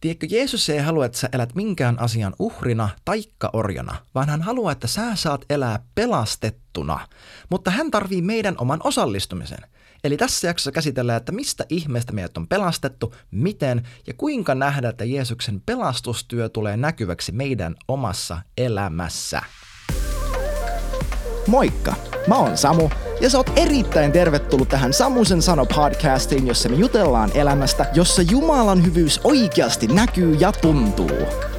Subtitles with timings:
[0.00, 4.72] Tiedätkö, Jeesus ei halua, että sä elät minkään asian uhrina taikka orjana, vaan hän haluaa,
[4.72, 7.08] että sä saat elää pelastettuna.
[7.50, 9.58] Mutta hän tarvii meidän oman osallistumisen.
[10.04, 15.04] Eli tässä jaksossa käsitellään, että mistä ihmeestä meidät on pelastettu, miten ja kuinka nähdä, että
[15.04, 19.42] Jeesuksen pelastustyö tulee näkyväksi meidän omassa elämässä.
[21.46, 21.94] Moikka!
[22.26, 22.88] Mä oon Samu
[23.20, 28.84] ja sä oot erittäin tervetullut tähän Samusen sano podcastiin, jossa me jutellaan elämästä, jossa Jumalan
[28.84, 31.10] hyvyys oikeasti näkyy ja tuntuu.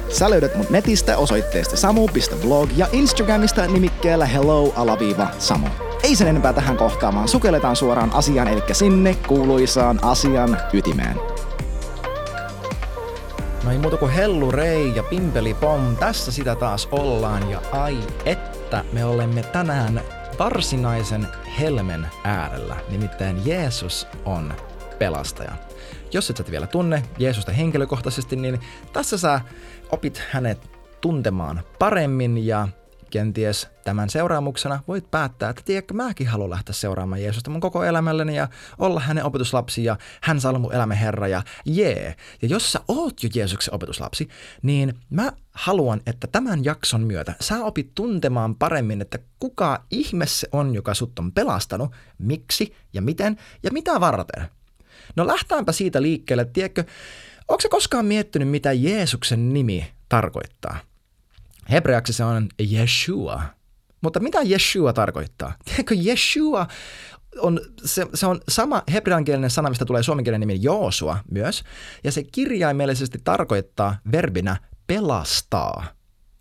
[0.08, 5.66] Sä löydät mut netistä osoitteesta samu.blog ja Instagramista nimikkeellä hello-samu.
[6.02, 11.16] Ei sen enempää tähän kohtaamaan, sukelletaan suoraan asiaan, eli sinne kuuluisaan asian ytimeen.
[13.64, 17.98] No ei muuta kuin hellu rei ja pimpeli pom, tässä sitä taas ollaan ja ai
[18.24, 20.00] että me olemme tänään
[20.40, 21.28] varsinaisen
[21.60, 24.54] helmen äärellä, nimittäin Jeesus on
[24.98, 25.52] pelastaja.
[26.12, 28.60] Jos et sä vielä tunne Jeesusta henkilökohtaisesti, niin
[28.92, 29.40] tässä sä
[29.92, 32.68] opit hänet tuntemaan paremmin ja
[33.10, 38.36] kenties tämän seuraamuksena voit päättää, että tiedätkö, mäkin haluan lähteä seuraamaan Jeesusta mun koko elämälleni
[38.36, 42.14] ja olla hänen opetuslapsi ja hän saa olla mun elämän herra ja jee.
[42.42, 44.28] Ja jos sä oot jo Jeesuksen opetuslapsi,
[44.62, 50.48] niin mä haluan, että tämän jakson myötä sä opit tuntemaan paremmin, että kuka ihme se
[50.52, 54.48] on, joka sut on pelastanut, miksi ja miten ja mitä varten.
[55.16, 56.84] No lähtäänpä siitä liikkeelle, tiedätkö,
[57.48, 60.89] onko se koskaan miettinyt, mitä Jeesuksen nimi tarkoittaa?
[61.70, 63.42] Hebreaksi se on Yeshua.
[64.00, 65.52] Mutta mitä Yeshua tarkoittaa?
[65.64, 66.66] Tiedätkö, Yeshua
[67.38, 71.64] on, se, se on sama hebreankielinen sana, mistä tulee suomenkielinen nimi Joosua myös,
[72.04, 75.84] ja se kirjaimellisesti tarkoittaa verbinä pelastaa.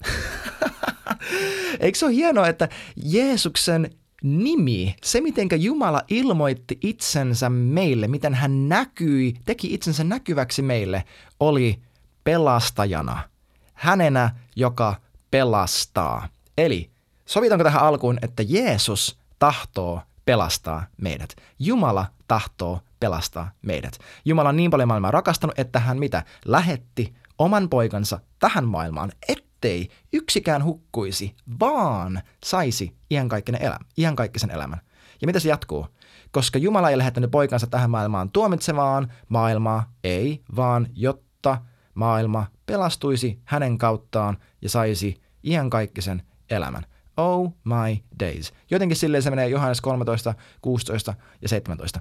[1.80, 3.90] Eikö se ole hienoa, että Jeesuksen
[4.24, 11.04] nimi, se miten Jumala ilmoitti itsensä meille, miten hän näkyi, teki itsensä näkyväksi meille,
[11.40, 11.80] oli
[12.24, 13.30] pelastajana.
[13.74, 14.96] Hänenä, joka
[15.32, 16.28] pelastaa.
[16.58, 16.92] Eli
[17.26, 21.36] sovitaanko tähän alkuun, että Jeesus tahtoo pelastaa meidät.
[21.60, 24.00] Jumala tahtoo pelastaa meidät.
[24.26, 26.24] Jumala on niin paljon maailmaa rakastanut, että hän mitä?
[26.46, 33.86] Lähetti oman poikansa tähän maailmaan, ettei yksikään hukkuisi, vaan saisi iankaikkisen elämän.
[33.98, 34.82] Iankaikkisen elämän.
[35.22, 35.88] Ja mitä se jatkuu?
[36.32, 41.58] Koska Jumala ei lähettänyt poikansa tähän maailmaan tuomitsemaan maailmaa, ei, vaan jotta
[41.94, 46.86] maailma pelastuisi hänen kauttaan ja saisi iankaikkisen elämän.
[47.18, 48.54] Oh my days.
[48.72, 52.00] Jotenkin silleen se menee Johannes 13, 16 ja 17.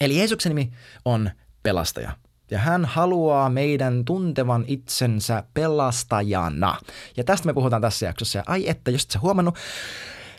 [0.00, 0.72] Eli Jeesuksen nimi
[1.04, 1.30] on
[1.62, 2.12] pelastaja.
[2.50, 6.78] Ja hän haluaa meidän tuntevan itsensä pelastajana.
[7.16, 8.38] Ja tästä me puhutaan tässä jaksossa.
[8.38, 9.58] Ja ai että, jos et sä huomannut,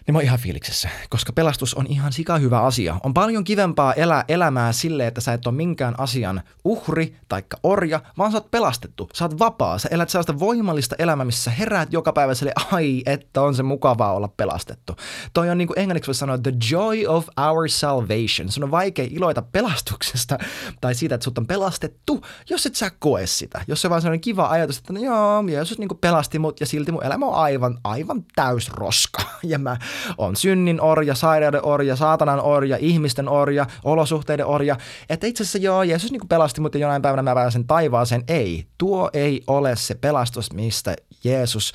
[0.07, 2.99] niin mä oon ihan fiiliksessä, koska pelastus on ihan sika hyvä asia.
[3.03, 8.01] On paljon kivempaa elää elämää sille, että sä et ole minkään asian uhri tai orja,
[8.17, 11.93] vaan sä oot pelastettu, sä oot vapaa, sä elät sellaista voimallista elämää, missä sä heräät
[11.93, 14.95] joka päivä sille, ai, että on se mukavaa olla pelastettu.
[15.33, 18.49] Toi on niin kuin englanniksi voi sanoa, the joy of our salvation.
[18.49, 20.37] Sun on vaikea iloita pelastuksesta
[20.81, 23.61] tai siitä, että sut on pelastettu, jos et sä koe sitä.
[23.67, 26.65] Jos se on vaan sellainen kiva ajatus, että no joo, Jeesus niin pelasti mut ja
[26.65, 29.23] silti mun elämä on aivan, aivan täys roska.
[29.43, 29.77] Ja mä
[30.17, 34.77] on synnin orja, sairauden orja, saatanan orja, ihmisten orja, olosuhteiden orja.
[35.09, 38.23] Että itse asiassa joo, Jeesus niin pelasti, mutta jonain päivänä mä pääsen taivaaseen.
[38.27, 41.73] Ei, tuo ei ole se pelastus, mistä Jeesus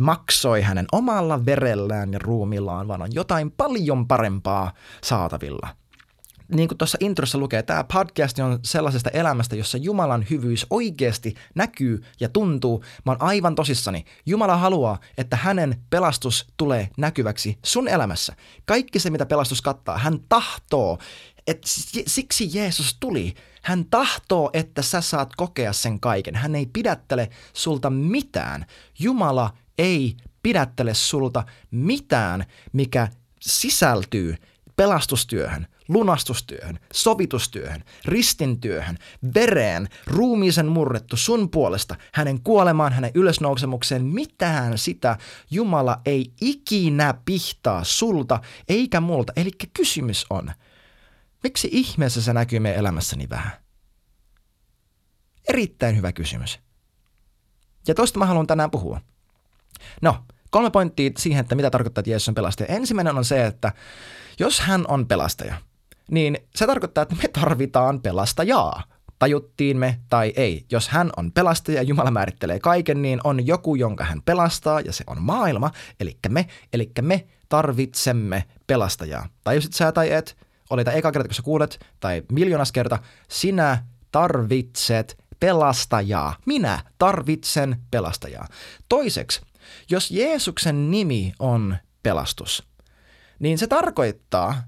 [0.00, 4.72] maksoi hänen omalla verellään ja ruumillaan, vaan on jotain paljon parempaa
[5.04, 5.68] saatavilla
[6.54, 12.04] niin kuin tuossa introssa lukee, tämä podcast on sellaisesta elämästä, jossa Jumalan hyvyys oikeasti näkyy
[12.20, 12.84] ja tuntuu.
[13.04, 14.04] Mä oon aivan tosissani.
[14.26, 18.36] Jumala haluaa, että hänen pelastus tulee näkyväksi sun elämässä.
[18.64, 20.98] Kaikki se, mitä pelastus kattaa, hän tahtoo,
[21.46, 21.68] että
[22.06, 23.34] siksi Jeesus tuli.
[23.62, 26.34] Hän tahtoo, että sä saat kokea sen kaiken.
[26.34, 28.66] Hän ei pidättele sulta mitään.
[28.98, 33.08] Jumala ei pidättele sulta mitään, mikä
[33.40, 34.36] sisältyy
[34.76, 38.98] pelastustyöhön, lunastustyöhön, sovitustyöhön, ristintyöhön,
[39.34, 45.18] vereen, ruumiisen murrettu sun puolesta, hänen kuolemaan, hänen ylösnousemukseen, mitään sitä
[45.50, 49.32] Jumala ei ikinä pihtaa sulta eikä multa.
[49.36, 50.50] Eli kysymys on,
[51.42, 53.52] miksi ihmeessä se näkyy meidän elämässäni vähän?
[55.48, 56.58] Erittäin hyvä kysymys.
[57.88, 59.00] Ja toista mä haluan tänään puhua.
[60.02, 62.74] No, kolme pointtia siihen, että mitä tarkoittaa, että Jeesus on pelastaja.
[62.74, 63.72] Ensimmäinen on se, että
[64.38, 65.54] jos hän on pelastaja,
[66.10, 68.82] niin se tarkoittaa, että me tarvitaan pelastajaa.
[69.18, 70.66] Tajuttiin me tai ei.
[70.70, 74.92] Jos hän on pelastaja ja Jumala määrittelee kaiken, niin on joku, jonka hän pelastaa ja
[74.92, 75.70] se on maailma,
[76.00, 79.28] eli me, eli me tarvitsemme pelastajaa.
[79.56, 80.36] Et sä tai et,
[80.70, 86.36] oli tämä eka kerta, kun sä kuulet, tai miljoonas kerta, sinä tarvitset pelastajaa.
[86.46, 88.48] Minä tarvitsen pelastajaa.
[88.88, 89.40] Toiseksi,
[89.90, 92.68] jos Jeesuksen nimi on pelastus,
[93.38, 94.62] niin se tarkoittaa,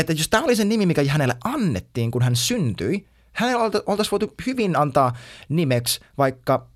[0.00, 4.34] että jos tämä oli se nimi, mikä hänelle annettiin, kun hän syntyi, hänellä oltaisiin voitu
[4.46, 5.16] hyvin antaa
[5.48, 6.68] nimeksi vaikka,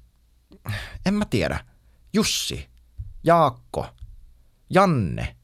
[1.07, 1.65] en mä tiedä,
[2.13, 2.69] Jussi,
[3.25, 3.87] Jaakko,
[4.71, 5.37] Janne,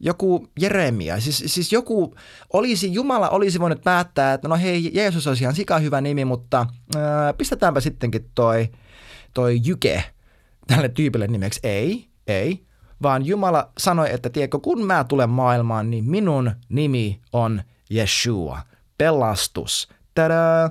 [0.00, 2.14] joku Jeremia, siis, siis joku
[2.52, 6.66] olisi, Jumala olisi voinut päättää, että no hei, Jeesus olisi ihan sika hyvä nimi, mutta
[6.96, 8.68] ää, pistetäänpä sittenkin toi,
[9.34, 10.04] toi Jyke
[10.66, 11.60] tälle tyypille nimeksi.
[11.62, 12.66] Ei, ei,
[13.02, 17.62] vaan Jumala sanoi, että tiedätkö, kun mä tulen maailmaan, niin minun nimi on
[17.94, 18.60] Yeshua,
[18.98, 19.88] pelastus.
[20.14, 20.70] Tadaa!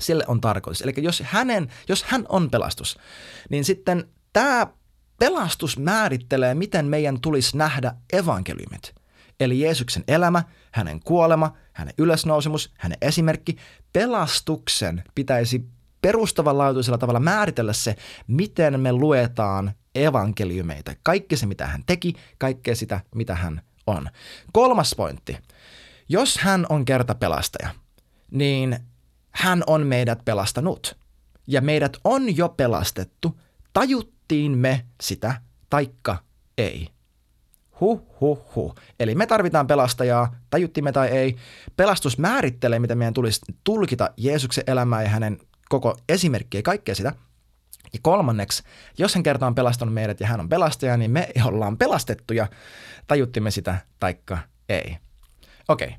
[0.00, 0.82] Sille on tarkoitus.
[0.82, 2.98] Eli jos, hänen, jos hän on pelastus,
[3.50, 4.66] niin sitten tämä
[5.18, 8.94] pelastus määrittelee, miten meidän tulisi nähdä evankeliumit.
[9.40, 13.56] Eli Jeesuksen elämä, hänen kuolema, hänen ylösnousemus, hänen esimerkki.
[13.92, 15.68] Pelastuksen pitäisi
[16.02, 17.96] perustavanlaatuisella tavalla määritellä se,
[18.26, 20.92] miten me luetaan evankeliumeita.
[21.02, 24.08] Kaikki se, mitä hän teki, kaikkea sitä, mitä hän on.
[24.52, 25.36] Kolmas pointti.
[26.08, 27.70] Jos hän on kerta pelastaja,
[28.30, 28.78] niin
[29.30, 30.96] hän on meidät pelastanut.
[31.46, 33.40] Ja meidät on jo pelastettu,
[33.72, 35.40] tajuttiin me sitä,
[35.70, 36.16] taikka
[36.58, 36.88] ei.
[37.80, 38.74] Huh, huh, huh.
[39.00, 41.36] Eli me tarvitaan pelastajaa, tajuttiin me tai ei.
[41.76, 47.12] Pelastus määrittelee, mitä meidän tulisi tulkita Jeesuksen elämää ja hänen koko esimerkkiä ja kaikkea sitä.
[47.92, 48.62] Ja kolmanneksi,
[48.98, 52.46] jos hän kerta on pelastanut meidät ja hän on pelastaja, niin me ollaan pelastettuja,
[53.06, 54.98] tajuttimme sitä taikka ei.
[55.68, 55.98] Okei, okay.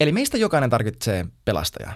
[0.00, 1.92] eli meistä jokainen tarvitsee pelastajaa.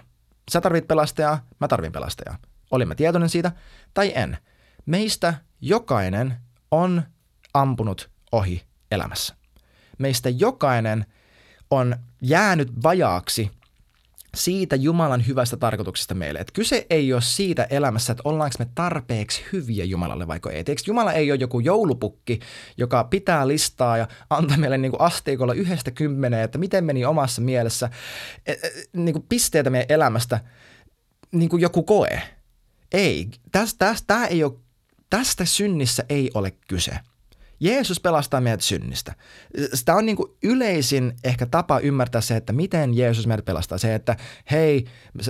[0.50, 2.38] Sä tarvit pelastajaa, mä tarvin pelastajaa.
[2.70, 3.52] Olimme tietoinen siitä
[3.94, 4.38] tai en.
[4.86, 6.36] Meistä jokainen
[6.70, 7.02] on
[7.54, 9.34] ampunut ohi elämässä.
[9.98, 11.06] Meistä jokainen
[11.70, 13.50] on jäänyt vajaaksi
[14.36, 16.38] siitä Jumalan hyvästä tarkoituksesta meille.
[16.38, 20.56] Että kyse ei ole siitä elämässä, että ollaanko me tarpeeksi hyviä Jumalalle vai ei.
[20.56, 22.40] Eikö Jumala ei ole joku joulupukki,
[22.76, 27.42] joka pitää listaa ja antaa meille niin kuin asteikolla yhdestä kymmeneen, että miten meni omassa
[27.42, 27.90] mielessä
[28.46, 28.58] e, e,
[28.92, 30.40] niin kuin pisteitä meidän elämästä
[31.32, 32.22] niin kuin joku koe.
[32.92, 33.28] Ei.
[33.52, 34.52] Tästä, tästä, ei ole,
[35.10, 36.92] tästä synnissä ei ole kyse–
[37.62, 39.14] Jeesus pelastaa meidät synnistä.
[39.74, 43.78] Sitä on niin kuin yleisin ehkä tapa ymmärtää se, että miten Jeesus meidät pelastaa.
[43.78, 44.16] Se, että
[44.50, 44.84] hei,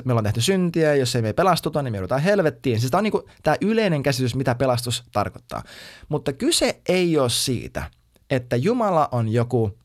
[0.05, 2.81] me ollaan tehty syntiä, jos ei me pelastuta, niin me joudutaan helvettiin.
[2.81, 5.63] Siis tämä on niin kuin tämä yleinen käsitys, mitä pelastus tarkoittaa.
[6.09, 7.91] Mutta kyse ei ole siitä,
[8.31, 9.79] että Jumala on joku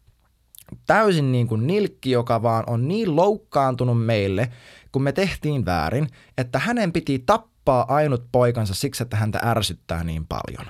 [0.86, 4.52] täysin niin kuin nilkki, joka vaan on niin loukkaantunut meille,
[4.92, 6.08] kun me tehtiin väärin,
[6.38, 10.66] että hänen piti tappaa ainut poikansa siksi, että häntä ärsyttää niin paljon.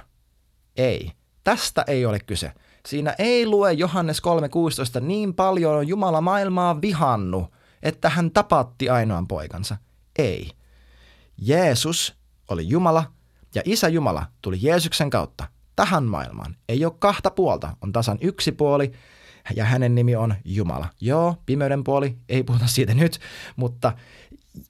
[0.77, 1.11] Ei.
[1.47, 2.51] Tästä ei ole kyse.
[2.87, 4.21] Siinä ei lue Johannes
[4.99, 7.51] 3.16 niin paljon on Jumala maailmaa vihannut,
[7.83, 9.77] että hän tapatti ainoan poikansa.
[10.19, 10.51] Ei.
[11.37, 12.15] Jeesus
[12.49, 13.03] oli Jumala
[13.55, 16.55] ja Isä Jumala tuli Jeesuksen kautta tähän maailmaan.
[16.69, 18.91] Ei ole kahta puolta, on tasan yksi puoli
[19.55, 20.87] ja hänen nimi on Jumala.
[21.01, 23.19] Joo, pimeyden puoli, ei puhuta siitä nyt,
[23.55, 23.93] mutta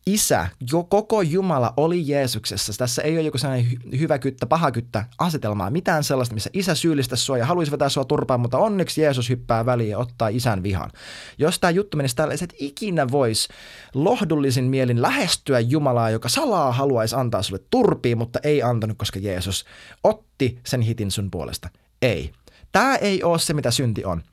[0.05, 2.73] isä, jo koko Jumala oli Jeesuksessa.
[2.77, 3.67] Tässä ei ole joku sellainen
[3.99, 8.05] hyvä kyttä, paha kyttä asetelmaa, mitään sellaista, missä isä syyllistä sua ja haluaisi vetää sua
[8.05, 10.91] turpaan, mutta onneksi Jeesus hyppää väliin ja ottaa isän vihan.
[11.37, 13.47] Jos tämä juttu menisi tällä, että ikinä voisi
[13.93, 19.65] lohdullisin mielin lähestyä Jumalaa, joka salaa haluaisi antaa sulle turpiin, mutta ei antanut, koska Jeesus
[20.03, 21.69] otti sen hitin sun puolesta.
[22.01, 22.31] Ei.
[22.71, 24.23] Tämä ei ole se, mitä synti on.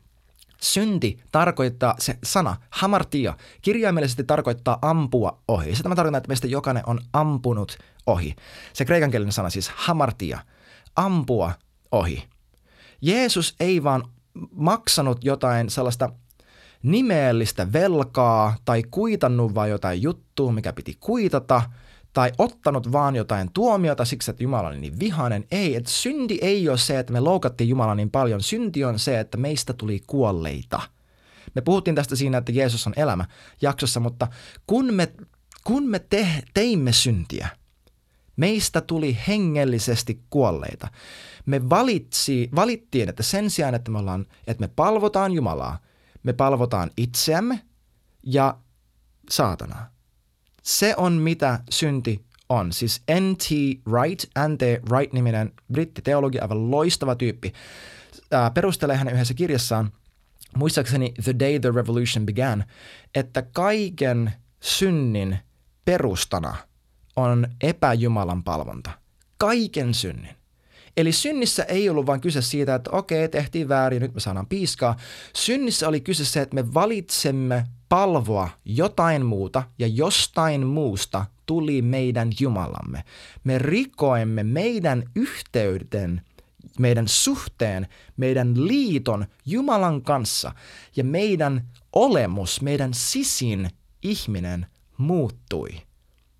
[0.65, 5.77] Synti tarkoittaa, se sana hamartia kirjaimellisesti tarkoittaa ampua ohi.
[5.77, 8.35] Sitä mä tarkoitan, että meistä jokainen on ampunut ohi.
[8.73, 10.39] Se kreikankielinen sana siis hamartia,
[10.97, 11.53] ampua
[11.93, 12.25] ohi.
[13.03, 14.03] Jeesus ei vaan
[14.53, 16.11] maksanut jotain sellaista
[16.83, 21.63] nimeellistä velkaa tai kuitannut vaan jotain juttua, mikä piti kuitata–
[22.15, 25.45] tai ottanut vaan jotain tuomiota siksi, että Jumala oli niin vihainen.
[25.51, 28.43] Ei, että synti ei ole se, että me loukattiin Jumala niin paljon.
[28.43, 30.81] Synti on se, että meistä tuli kuolleita.
[31.55, 33.25] Me puhuttiin tästä siinä, että Jeesus on elämä
[33.63, 34.29] jaksossa, mutta
[34.67, 35.13] kun me,
[35.65, 37.49] kun me te, teimme syntiä,
[38.37, 40.89] meistä tuli hengellisesti kuolleita.
[41.47, 45.79] Me valitsi, valittiin, että sen sijaan, että me, ollaan, että me palvotaan Jumalaa,
[46.23, 47.61] me palvotaan itseämme
[48.23, 48.59] ja
[49.31, 49.94] saatanaa.
[50.65, 52.73] Se on mitä synti on.
[52.73, 53.45] Siis N.T.
[53.87, 54.91] Wright, N.T.
[54.91, 57.53] Wright-niminen brittiteologi, aivan loistava tyyppi,
[58.31, 59.93] ää, perustelee hänen yhdessä kirjassaan,
[60.57, 62.65] muistaakseni The Day the Revolution Began,
[63.15, 65.39] että kaiken synnin
[65.85, 66.57] perustana
[67.17, 68.91] on epäjumalan palvonta.
[69.39, 70.37] Kaiken synnin.
[70.97, 74.97] Eli synnissä ei ollut vain kyse siitä, että okei, tehtiin väärin, nyt me saadaan piiskaa.
[75.37, 82.31] Synnissä oli kyse se, että me valitsemme palvoa jotain muuta ja jostain muusta tuli meidän
[82.41, 83.05] Jumalamme.
[83.45, 86.23] Me rikoimme meidän yhteyden,
[86.79, 90.53] meidän suhteen, meidän liiton Jumalan kanssa
[90.97, 93.71] ja meidän olemus, meidän sisin
[94.03, 94.67] ihminen
[94.99, 95.71] muuttui.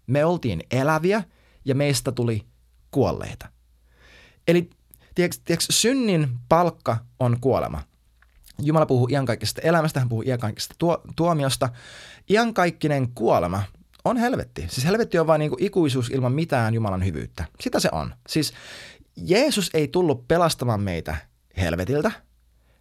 [0.07, 1.25] Me oltiin eläviä
[1.65, 2.47] ja meistä tuli
[2.91, 3.49] kuolleita.
[4.49, 4.71] Eli
[5.15, 7.83] tiedätkö, tiedätkö, synnin palkka on kuolema.
[8.63, 11.69] Jumala puhuu iankaikkisesta elämästä, hän puhuu iankaikkisesta tuo, tuomiosta.
[12.31, 13.63] Iankaikkinen kuolema
[14.05, 14.67] on helvetti.
[14.69, 17.45] Siis helvetti on vain niin ikuisuus ilman mitään Jumalan hyvyyttä.
[17.61, 18.15] Sitä se on.
[18.29, 18.53] Siis
[19.17, 21.17] Jeesus ei tullut pelastamaan meitä
[21.57, 22.11] helvetiltä.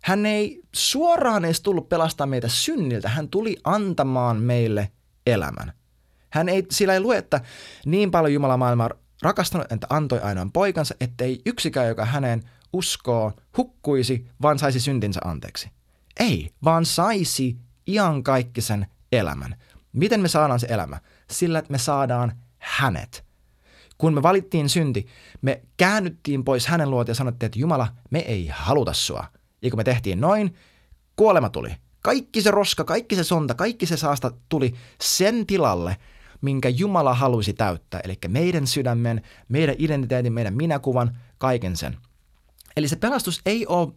[0.03, 3.09] Hän ei suoraan edes tullut pelastamaan meitä synniltä.
[3.09, 4.91] Hän tuli antamaan meille
[5.27, 5.73] elämän.
[6.29, 7.41] Hän ei, sillä ei lue, että
[7.85, 8.89] niin paljon Jumala maailmaa
[9.21, 15.69] rakastanut, että antoi ainoan poikansa, ettei yksikään, joka hänen uskoo, hukkuisi, vaan saisi syntinsä anteeksi.
[16.19, 19.55] Ei, vaan saisi iankaikkisen elämän.
[19.93, 20.99] Miten me saadaan se elämä?
[21.29, 23.25] Sillä, että me saadaan hänet.
[23.97, 25.07] Kun me valittiin synti,
[25.41, 29.25] me käännyttiin pois hänen luota ja sanottiin, että Jumala, me ei haluta sua.
[29.61, 30.55] Ja kun me tehtiin noin,
[31.15, 31.75] kuolema tuli.
[32.01, 35.97] Kaikki se roska, kaikki se sonta, kaikki se saasta tuli sen tilalle,
[36.41, 38.01] minkä Jumala halusi täyttää.
[38.03, 41.97] Eli meidän sydämen, meidän identiteetin, meidän minäkuvan, kaiken sen.
[42.77, 43.93] Eli se pelastus ei ole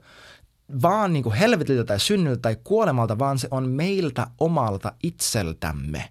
[0.82, 6.08] vaan niin kuin helvetiltä tai synnyltä tai kuolemalta, vaan se on meiltä omalta itseltämme.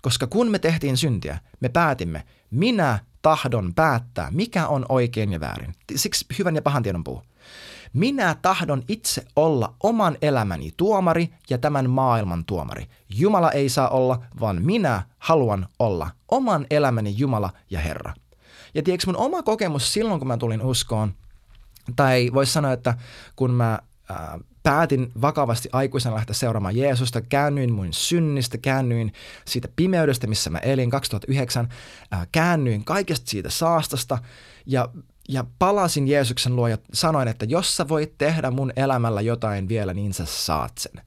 [0.00, 5.74] Koska kun me tehtiin syntiä, me päätimme, minä tahdon päättää, mikä on oikein ja väärin.
[5.94, 7.22] Siksi hyvän ja pahan tiedon puu.
[7.92, 12.86] Minä tahdon itse olla oman elämäni tuomari ja tämän maailman tuomari.
[13.14, 18.14] Jumala ei saa olla, vaan minä haluan olla oman elämäni Jumala ja Herra.
[18.74, 21.14] Ja tiedätkö mun oma kokemus silloin, kun mä tulin uskoon,
[21.96, 22.94] tai voisi sanoa, että
[23.36, 23.78] kun mä
[24.08, 29.12] ää, päätin vakavasti aikuisena lähteä seuraamaan Jeesusta, käännyin mun synnistä, käännyin
[29.44, 31.68] siitä pimeydestä, missä mä elin 2009,
[32.10, 34.18] ää, käännyin kaikesta siitä saastasta
[34.66, 34.88] ja,
[35.28, 39.94] ja palasin Jeesuksen luo ja sanoin, että jos sä voit tehdä mun elämällä jotain vielä,
[39.94, 41.02] niin sä saat sen.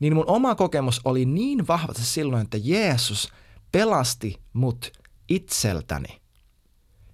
[0.00, 3.32] Niin mun oma kokemus oli niin vahvasti silloin, että Jeesus
[3.72, 4.92] pelasti mut
[5.28, 6.20] itseltäni–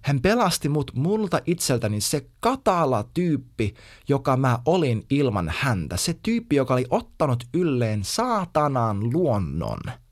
[0.05, 3.73] hän pelasti mut multa itseltäni se katala tyyppi,
[4.07, 5.97] joka mä olin ilman häntä.
[5.97, 9.79] Se tyyppi, joka oli ottanut ylleen saatanan luonnon–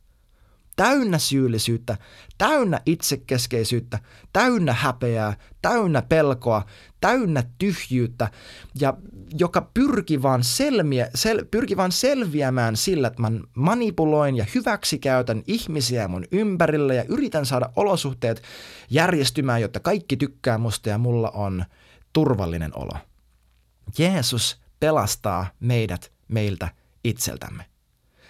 [0.75, 1.97] täynnä syyllisyyttä,
[2.37, 3.99] täynnä itsekeskeisyyttä,
[4.33, 6.65] täynnä häpeää, täynnä pelkoa,
[7.01, 8.31] täynnä tyhjyyttä
[8.79, 8.93] ja
[9.39, 16.07] joka pyrki vaan, selmiä, sel, pyrki vaan selviämään sillä, että mä manipuloin ja hyväksikäytän ihmisiä
[16.07, 18.41] mun ympärillä ja yritän saada olosuhteet
[18.89, 21.65] järjestymään, jotta kaikki tykkää musta ja mulla on
[22.13, 22.97] turvallinen olo.
[23.97, 26.69] Jeesus pelastaa meidät meiltä
[27.03, 27.65] itseltämme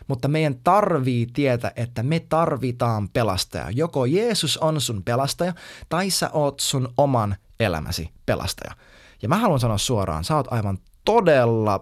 [0.08, 3.70] mutta meidän tarvii tietää, että me tarvitaan pelastaja.
[3.70, 5.54] Joko Jeesus on sun pelastaja,
[5.90, 8.76] tai sä oot sun oman elämäsi pelastaja.
[9.22, 11.80] Ja mä haluan sanoa suoraan, sä oot aivan todella,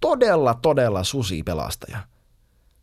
[0.00, 2.08] todella, todella susi pelastaja–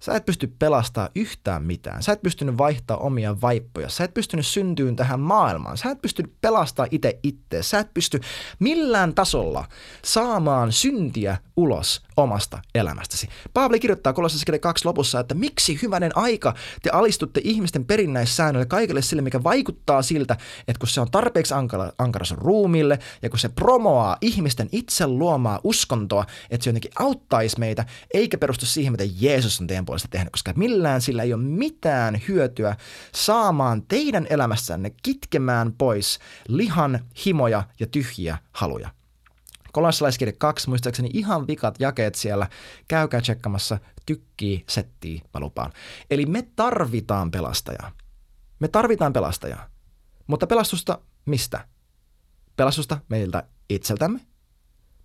[0.02, 2.04] Sä et pysty pelastaa yhtään mitään.
[2.04, 3.90] Sä et pystynyt vaihtaa omia vaippoja.
[3.90, 5.78] Sä et pystynyt syntyyn tähän maailmaan.
[5.78, 7.64] Sä et pysty pelastaa itse itse.
[7.64, 8.20] Sä et pysty
[8.60, 9.68] millään tasolla
[10.04, 13.30] saamaan syntiä ulos omasta elämästäsi.
[13.54, 16.54] Paavali kirjoittaa Kolossassa 2 lopussa, että miksi hyvänen aika
[16.84, 21.92] te alistutte ihmisten perinnäissäännölle kaikille sille, mikä vaikuttaa siltä, että kun se on tarpeeksi ankara,
[21.98, 27.60] ankara sun ruumille ja kun se promoaa ihmisten itse luomaa uskontoa, että se jotenkin auttaisi
[27.60, 31.44] meitä, eikä perustu siihen, mitä Jeesus on teidän puolesta tehnyt, koska millään sillä ei ole
[31.44, 32.76] mitään hyötyä
[33.16, 38.90] saamaan teidän elämässänne kitkemään pois lihan himoja ja tyhjiä haluja.
[39.72, 42.48] Kolossalaiskirja 2, muistaakseni ihan vikat jakeet siellä.
[42.88, 45.72] Käykää tsekkamassa, tykkii, settii, mä lupaan.
[46.12, 47.92] Eli me tarvitaan pelastajaa.
[48.60, 49.70] Me tarvitaan pelastajaa.
[50.28, 51.68] Mutta pelastusta mistä?
[52.56, 54.20] Pelastusta meiltä itseltämme,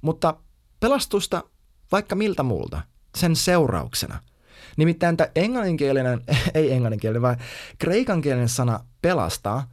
[0.00, 0.36] mutta
[0.80, 1.42] pelastusta
[1.92, 2.82] vaikka miltä muulta,
[3.16, 4.22] sen seurauksena.
[4.76, 6.20] Nimittäin tämä englanninkielinen,
[6.54, 7.36] ei englanninkielinen, vaan
[7.78, 9.68] kreikankielinen sana pelastaa,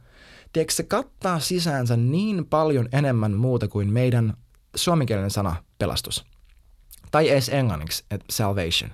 [0.52, 4.34] tiedätkö, se kattaa sisäänsä niin paljon enemmän muuta kuin meidän
[4.76, 6.24] suomenkielinen sana pelastus.
[7.10, 8.90] Tai edes englanniksi, että salvation.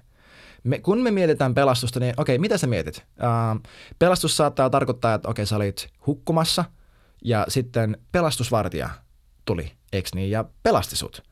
[0.64, 2.97] Me, kun me mietitään pelastusta, niin okei, okay, mitä sä mietit?
[2.97, 3.61] Uh,
[3.99, 6.64] pelastus saattaa tarkoittaa, että okei, okay, sä olit hukkumassa
[7.25, 8.90] ja sitten pelastusvartija
[9.45, 11.23] tuli, eikö niin, ja pelasti sut.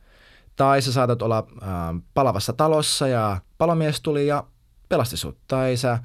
[0.56, 4.44] Tai sä saatat olla uh, palavassa talossa ja palomies tuli ja
[4.88, 5.36] pelasti sut.
[5.48, 5.98] Tai sä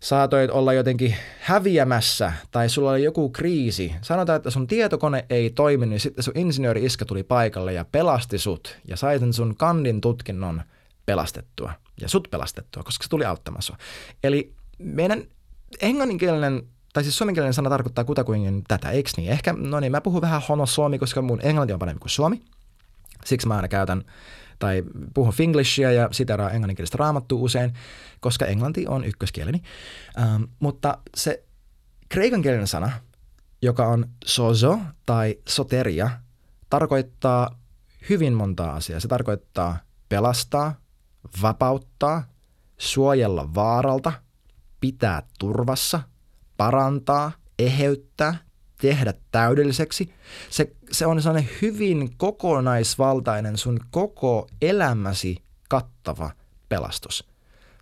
[0.00, 3.94] saatoit olla jotenkin häviämässä tai sulla oli joku kriisi.
[4.02, 8.76] Sanotaan, että sun tietokone ei toimi, niin sitten sun insinööri-iskä tuli paikalle ja pelasti sut
[8.88, 10.62] ja sai sen sun kandin tutkinnon
[11.06, 13.76] pelastettua ja sut pelastettua, koska se tuli auttamaan sua.
[14.24, 15.24] Eli meidän
[15.80, 19.30] englanninkielinen tai siis suomenkielinen sana tarkoittaa kutakuinkin tätä, eikö niin?
[19.30, 22.42] Ehkä, no niin, mä puhun vähän hono suomi, koska mun englanti on parempi kuin suomi.
[23.24, 24.04] Siksi mä aina käytän
[24.64, 24.82] tai
[25.14, 27.72] puhun finglishia ja siteraa englanninkielistä raamattua usein,
[28.20, 29.62] koska englanti on ykköskieleni.
[30.18, 31.44] Ähm, mutta se
[32.08, 32.90] kreikankielinen sana,
[33.62, 36.10] joka on sozo tai soteria,
[36.70, 37.60] tarkoittaa
[38.08, 39.00] hyvin montaa asiaa.
[39.00, 39.76] Se tarkoittaa
[40.08, 40.74] pelastaa,
[41.42, 42.24] vapauttaa,
[42.78, 44.12] suojella vaaralta,
[44.80, 46.00] pitää turvassa,
[46.56, 48.36] parantaa, eheyttää,
[48.80, 50.14] tehdä täydelliseksi.
[50.50, 55.36] Se, se on sellainen hyvin kokonaisvaltainen sun koko elämäsi
[55.68, 56.30] kattava
[56.68, 57.28] pelastus.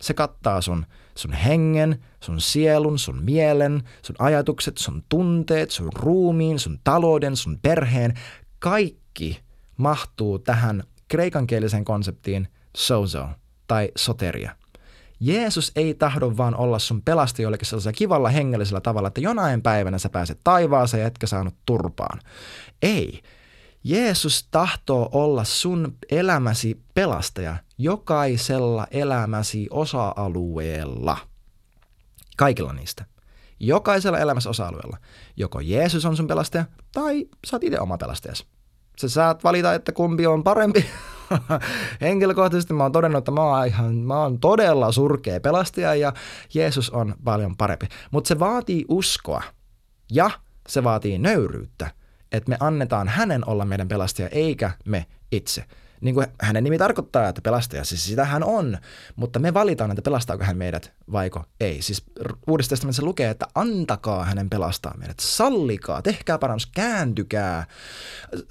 [0.01, 0.85] Se kattaa sun,
[1.15, 7.59] sun hengen, sun sielun, sun mielen, sun ajatukset, sun tunteet, sun ruumiin, sun talouden, sun
[7.61, 8.19] perheen.
[8.59, 9.39] Kaikki
[9.77, 12.47] mahtuu tähän kreikankielisen konseptiin
[12.77, 13.27] sozo
[13.67, 14.55] tai soteria–
[15.25, 19.97] Jeesus ei tahdo vaan olla sun pelastaja jollekin sellaisella kivalla hengellisellä tavalla, että jonain päivänä
[19.97, 22.19] sä pääset taivaaseen ja etkä saanut turpaan.
[22.81, 23.21] Ei.
[23.83, 31.17] Jeesus tahtoo olla sun elämäsi pelastaja jokaisella elämäsi osa-alueella.
[32.37, 33.05] Kaikilla niistä.
[33.59, 34.97] Jokaisella elämässä osa-alueella.
[35.37, 38.45] Joko Jeesus on sun pelastaja tai sä oot itse oma pelastajasi.
[39.01, 40.85] Sä saat valita, että kumpi on parempi.
[42.01, 46.13] Henkilökohtaisesti mä oon todennut, että mä oon, ihan, mä oon todella surkea pelastaja ja
[46.53, 47.87] Jeesus on paljon parempi.
[48.11, 49.43] Mutta se vaatii uskoa
[50.11, 50.29] ja
[50.67, 51.91] se vaatii nöyryyttä,
[52.31, 55.65] että me annetaan hänen olla meidän pelastaja eikä me itse
[56.03, 58.77] niin kuin hänen nimi tarkoittaa, että pelastaja, siis sitä hän on,
[59.15, 61.81] mutta me valitaan, että pelastaako hän meidät vaiko ei.
[61.81, 62.03] Siis
[62.47, 67.65] Uudessa testamentissa lukee, että antakaa hänen pelastaa meidät, sallikaa, tehkää parannus, kääntykää.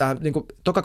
[0.02, 0.82] Äh, niin kuin Toka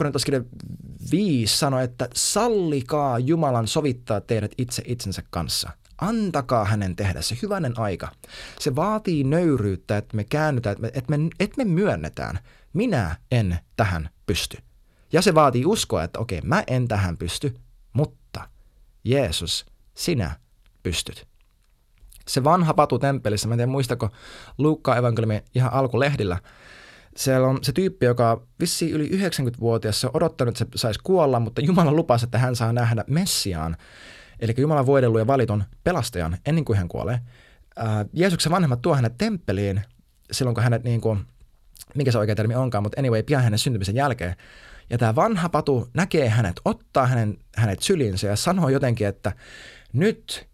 [1.12, 5.70] 5 sanoi, että sallikaa Jumalan sovittaa teidät itse itsensä kanssa.
[6.02, 8.12] Antakaa hänen tehdä se hyvänen aika.
[8.60, 12.40] Se vaatii nöyryyttä, että me käännytään, että me, että me myönnetään.
[12.74, 14.58] Minä en tähän pysty.
[15.14, 17.56] Ja se vaatii uskoa, että okei, mä en tähän pysty,
[17.94, 18.50] mutta
[19.04, 20.40] Jeesus, sinä
[20.84, 21.28] pystyt.
[22.28, 24.10] Se vanha patu temppelissä, mä en tiedä muistako
[24.58, 26.40] Luukka evankeliumi ihan alkulehdillä,
[27.16, 31.40] siellä on se tyyppi, joka vissi yli 90-vuotias, se on odottanut, että se saisi kuolla,
[31.40, 33.78] mutta Jumala lupasi, että hän saa nähdä Messiaan,
[34.40, 37.20] eli Jumalan voidellut ja valitun pelastajan ennen kuin hän kuolee.
[38.14, 39.82] Jeesuksen vanhemmat tuo hänet temppeliin
[40.32, 41.20] silloin, kun hänet, niin kuin,
[41.96, 44.36] mikä se oikea termi onkaan, mutta anyway, pian hänen syntymisen jälkeen.
[44.90, 49.32] Ja tämä vanha patu näkee hänet, ottaa hänen, hänet sylinsä ja sanoo jotenkin, että
[49.94, 50.48] nyt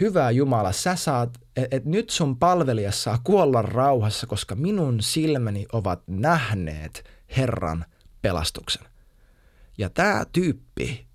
[0.00, 5.66] hyvä Jumala, sä saat, että et nyt sun palvelijas saa kuolla rauhassa, koska minun silmäni
[5.72, 7.04] ovat nähneet
[7.36, 7.84] Herran
[8.22, 8.82] pelastuksen.
[9.78, 11.06] Ja tämä tyyppi,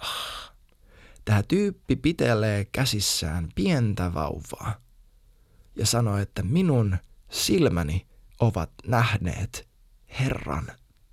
[0.00, 0.52] ah,
[1.24, 4.74] tämä tyyppi pitelee käsissään pientä vauvaa
[5.76, 6.96] ja sanoo, että minun
[7.30, 8.06] silmäni
[8.40, 9.68] ovat nähneet
[10.20, 10.66] Herran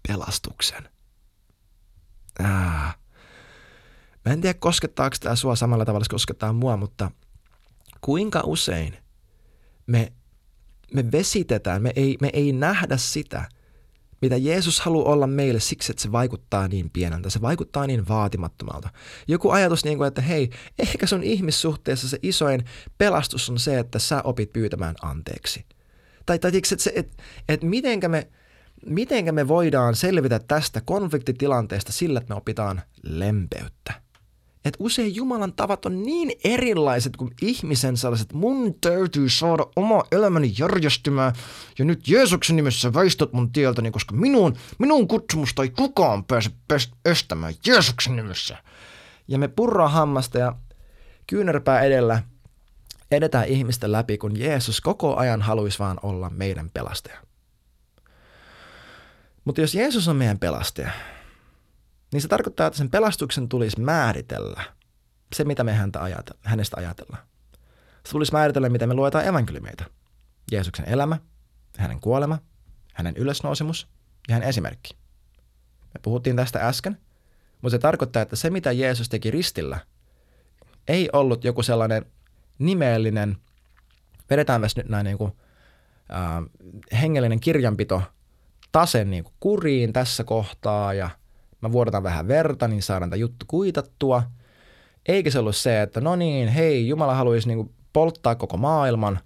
[0.07, 0.89] pelastuksen.
[2.39, 2.93] Ää.
[4.25, 7.11] Mä en tiedä, koskettaako tämä sua samalla tavalla, se koskettaa mua, mutta
[8.01, 8.97] kuinka usein
[9.87, 10.13] me,
[10.93, 13.49] me vesitetään, me ei, me ei nähdä sitä,
[14.21, 18.89] mitä Jeesus haluaa olla meille siksi, että se vaikuttaa niin pieneltä, se vaikuttaa niin vaatimattomalta.
[19.27, 22.65] Joku ajatus niin kuin, että hei, ehkä sun ihmissuhteessa se isoin
[22.97, 25.65] pelastus on se, että sä opit pyytämään anteeksi.
[26.25, 28.29] Tai, tai että, että, että, että mitenkä me,
[28.85, 33.93] mitenkä me voidaan selvitä tästä konfliktitilanteesta sillä, että me opitaan lempeyttä.
[34.65, 40.53] Et usein Jumalan tavat on niin erilaiset kuin ihmisen sellaiset, mun täytyy saada oma elämäni
[40.59, 41.33] järjestymään
[41.79, 46.23] ja nyt Jeesuksen nimessä väistät mun tieltäni, koska minun, minun kutsumusta ei kukaan
[46.67, 48.57] pääse estämään Jeesuksen nimessä.
[49.27, 50.55] Ja me purraa hammasta ja
[51.27, 52.23] kyynärpää edellä
[53.11, 57.19] edetään ihmisten läpi, kun Jeesus koko ajan haluaisi vaan olla meidän pelastaja.
[59.45, 60.91] Mutta jos Jeesus on meidän pelastaja,
[62.13, 64.63] niin se tarkoittaa, että sen pelastuksen tulisi määritellä
[65.33, 67.23] se, mitä me häntä ajatella, hänestä ajatellaan.
[68.05, 69.85] Se tulisi määritellä, miten me luetaan evankeliumeita.
[70.51, 71.17] Jeesuksen elämä,
[71.77, 72.39] hänen kuolema,
[72.93, 73.87] hänen ylösnousemus
[74.27, 74.97] ja hänen esimerkki.
[75.93, 76.97] Me puhuttiin tästä äsken,
[77.61, 79.79] mutta se tarkoittaa, että se, mitä Jeesus teki ristillä,
[80.87, 82.05] ei ollut joku sellainen
[82.59, 83.37] nimellinen,
[84.29, 85.31] vedetäänpäs nyt näin niin kuin,
[86.11, 88.01] äh, hengellinen kirjanpito
[88.75, 91.09] tase niin kuin kuriin tässä kohtaa ja
[91.61, 94.23] mä vuodatan vähän verta, niin saadaan tämä juttu kuitattua.
[95.05, 99.19] Eikä se ollut se, että no niin, hei, Jumala haluaisi niin kuin polttaa koko maailman,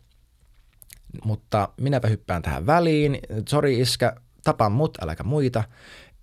[1.25, 5.63] mutta minäpä hyppään tähän väliin, sori iskä, tapaan mut, äläkä muita.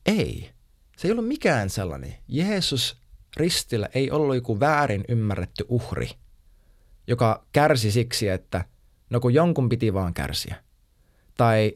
[0.07, 0.51] Ei,
[0.97, 2.15] se ei ollut mikään sellainen.
[2.29, 2.97] Jeesus
[3.37, 6.11] ristillä ei ollut joku väärin ymmärretty uhri,
[7.07, 8.65] joka kärsi siksi, että
[9.11, 10.57] No kun jonkun piti vaan kärsiä.
[11.37, 11.73] Tai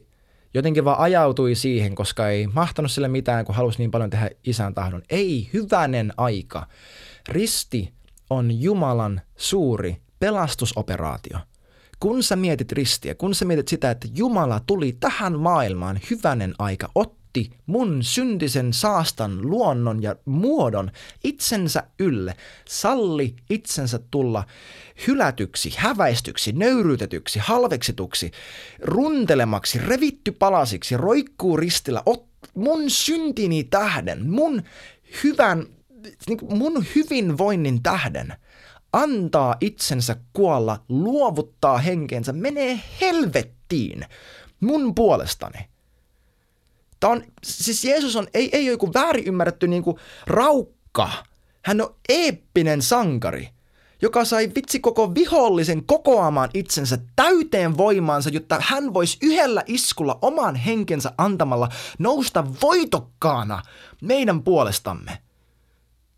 [0.53, 4.73] jotenkin vaan ajautui siihen, koska ei mahtanut sille mitään, kun halusi niin paljon tehdä isän
[4.73, 5.01] tahdon.
[5.09, 6.67] Ei, hyvänen aika.
[7.29, 7.93] Risti
[8.29, 11.39] on Jumalan suuri pelastusoperaatio.
[11.99, 16.89] Kun sä mietit ristiä, kun sä mietit sitä, että Jumala tuli tähän maailmaan hyvänen aika,
[16.95, 17.20] otti
[17.65, 20.91] mun syntisen saastan luonnon ja muodon
[21.23, 22.35] itsensä ylle,
[22.67, 24.43] salli itsensä tulla
[25.07, 28.31] hylätyksi, häväistyksi, nöyryytetyksi, halveksituksi,
[28.81, 34.63] runtelemaksi, revitty palasiksi, roikkuu ristillä, ot, mun syntini tähden, mun
[35.23, 35.65] hyvän,
[36.27, 38.33] niin mun hyvinvoinnin tähden,
[38.93, 44.05] antaa itsensä kuolla, luovuttaa henkensä, menee helvettiin
[44.59, 45.70] mun puolestani.
[47.01, 51.09] Tämä on, siis Jeesus on, ei, ei ole joku väärin ymmärretty niin kuin raukka.
[51.65, 53.49] Hän on eeppinen sankari,
[54.01, 60.55] joka sai vitsi koko vihollisen kokoamaan itsensä täyteen voimaansa, jotta hän voisi yhdellä iskulla oman
[60.55, 63.61] henkensä antamalla nousta voitokkaana
[64.01, 65.21] meidän puolestamme.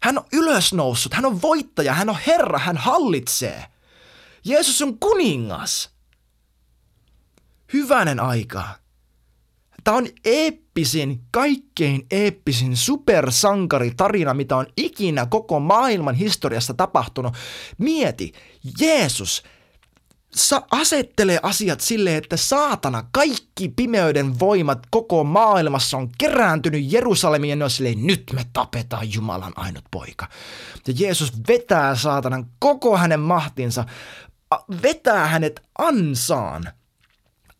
[0.03, 3.65] Hän on ylösnoussut, hän on voittaja, hän on Herra, hän hallitsee.
[4.45, 5.89] Jeesus on kuningas.
[7.73, 8.82] Hyvänen aika.
[9.83, 17.33] Tämä on eeppisin, kaikkein eeppisin supersankaritarina, mitä on ikinä koko maailman historiassa tapahtunut.
[17.77, 18.33] Mieti,
[18.79, 19.43] Jeesus
[20.35, 27.55] sa- asettelee asiat silleen, että saatana, kaikki pimeyden voimat koko maailmassa on kerääntynyt Jerusalemiin ja
[27.55, 30.27] ne on silleen, nyt me tapetaan Jumalan ainut poika.
[30.87, 33.85] Ja Jeesus vetää saatanan koko hänen mahtinsa,
[34.83, 36.63] vetää hänet ansaan,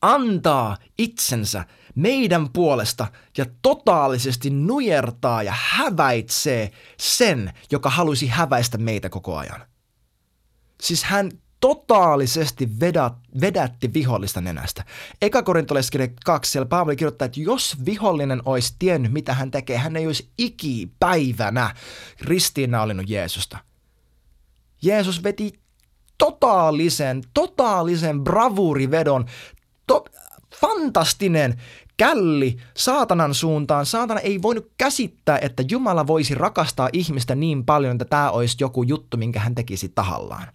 [0.02, 9.38] antaa itsensä meidän puolesta ja totaalisesti nujertaa ja häväitsee sen, joka halusi häväistä meitä koko
[9.38, 9.62] ajan.
[10.82, 14.84] Siis hän totaalisesti vedät, vedätti vihollista nenästä.
[15.22, 19.96] Eka korintolaiskirja 2, siellä Paavali kirjoittaa, että jos vihollinen olisi tiennyt, mitä hän tekee, hän
[19.96, 21.76] ei olisi ikipäivänä
[22.22, 23.58] ristiinnaulinut Jeesusta.
[24.82, 25.54] Jeesus veti
[26.18, 29.26] totaalisen, totaalisen bravurivedon,
[29.88, 30.06] to,
[30.56, 31.62] fantastinen
[32.04, 33.86] källi saatanan suuntaan.
[33.86, 38.84] Saatana ei voinut käsittää, että Jumala voisi rakastaa ihmistä niin paljon, että tämä olisi joku
[38.84, 40.48] juttu, minkä hän tekisi tahallaan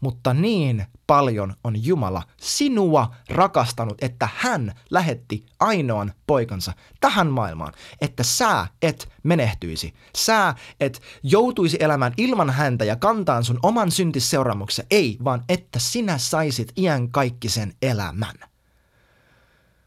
[0.00, 8.22] mutta niin paljon on Jumala sinua rakastanut, että hän lähetti ainoan poikansa tähän maailmaan, että
[8.22, 9.94] sä et menehtyisi.
[10.16, 14.86] Sä et joutuisi elämään ilman häntä ja kantaan sun oman syntisseuraamuksen.
[14.90, 18.36] Ei, vaan että sinä saisit iän kaikkisen elämän.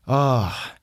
[0.08, 0.79] Ah.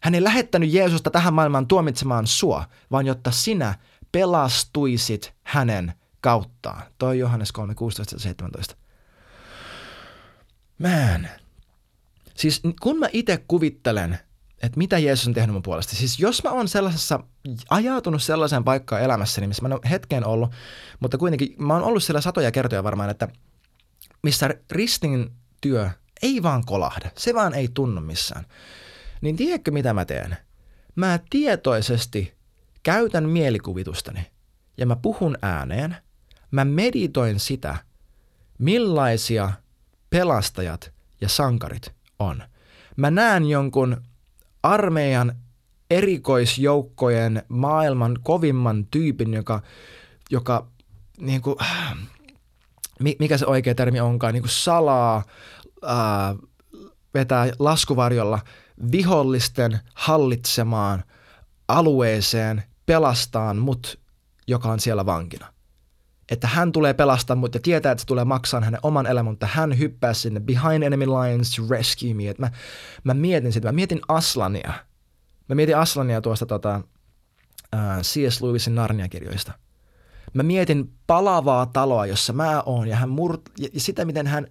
[0.00, 3.74] Hän ei lähettänyt Jeesusta tähän maailmaan tuomitsemaan sua, vaan jotta sinä
[4.12, 6.82] pelastuisit hänen kauttaan.
[6.98, 8.76] Toi Johannes 3, 16 17.
[10.78, 11.28] Man.
[12.34, 14.18] Siis kun mä itse kuvittelen,
[14.62, 15.96] että mitä Jeesus on tehnyt mun puolesta.
[15.96, 17.20] Siis jos mä oon sellaisessa,
[17.70, 20.50] ajautunut sellaiseen paikkaan elämässäni, missä mä en ole hetken ollut,
[21.00, 23.28] mutta kuitenkin mä oon ollut siellä satoja kertoja varmaan, että
[24.22, 25.90] missä ristin työ
[26.22, 28.44] ei vaan kolahda, se vaan ei tunnu missään.
[29.20, 30.36] Niin tiedätkö mitä mä teen?
[30.94, 32.34] Mä tietoisesti
[32.82, 34.26] käytän mielikuvitustani
[34.76, 35.96] ja mä puhun ääneen
[36.50, 37.76] mä meditoin sitä,
[38.58, 39.52] millaisia
[40.10, 42.42] pelastajat ja sankarit on.
[42.96, 44.02] Mä näen jonkun
[44.62, 45.36] armeijan
[45.90, 49.62] erikoisjoukkojen maailman kovimman tyypin, joka,
[50.30, 50.66] joka
[51.20, 51.56] niin kuin,
[53.18, 55.24] mikä se oikea termi onkaan, niin kuin salaa
[55.82, 56.34] ää,
[57.14, 58.38] vetää laskuvarjolla
[58.92, 61.04] vihollisten hallitsemaan
[61.68, 64.00] alueeseen pelastaan mut,
[64.46, 65.56] joka on siellä vankina
[66.30, 69.48] että hän tulee pelastaa mut ja tietää, että se tulee maksaa hänen oman elämän, mutta
[69.52, 72.34] hän hyppää sinne behind enemy lines to rescue me.
[72.38, 72.50] Mä,
[73.04, 74.72] mä mietin sitä, mä mietin Aslania.
[75.48, 76.80] Mä mietin Aslania tuosta tota,
[77.74, 78.42] uh, C.S.
[78.42, 79.52] Lewisin Narnia-kirjoista.
[80.34, 84.46] Mä mietin palavaa taloa, jossa mä oon ja, hän murt, ja, ja sitä, miten hän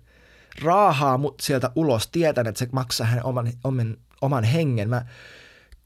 [0.62, 4.90] raahaa mut sieltä ulos, tietän, että se maksaa hänen oman, oman, oman hengen.
[4.90, 5.06] Mä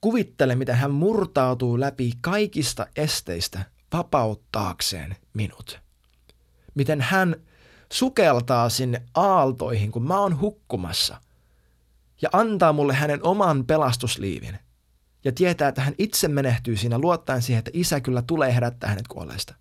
[0.01, 5.79] kuvittelen, miten hän murtautuu läpi kaikista esteistä vapauttaakseen minut.
[6.75, 7.35] Miten hän
[7.91, 11.21] sukeltaa sinne aaltoihin, kun mä oon hukkumassa,
[12.21, 14.59] ja antaa mulle hänen oman pelastusliivin.
[15.23, 19.07] Ja tietää, että hän itse menehtyy siinä luottaen siihen, että isä kyllä tulee herättää hänet
[19.07, 19.55] kuolleista.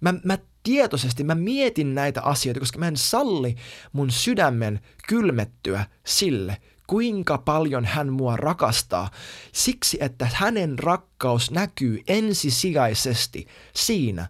[0.00, 3.56] Mä, mä tietoisesti, mä mietin näitä asioita, koska mä en salli
[3.92, 6.56] mun sydämen kylmettyä sille,
[6.92, 9.10] kuinka paljon hän mua rakastaa,
[9.52, 14.28] siksi että hänen rakkaus näkyy ensisijaisesti siinä,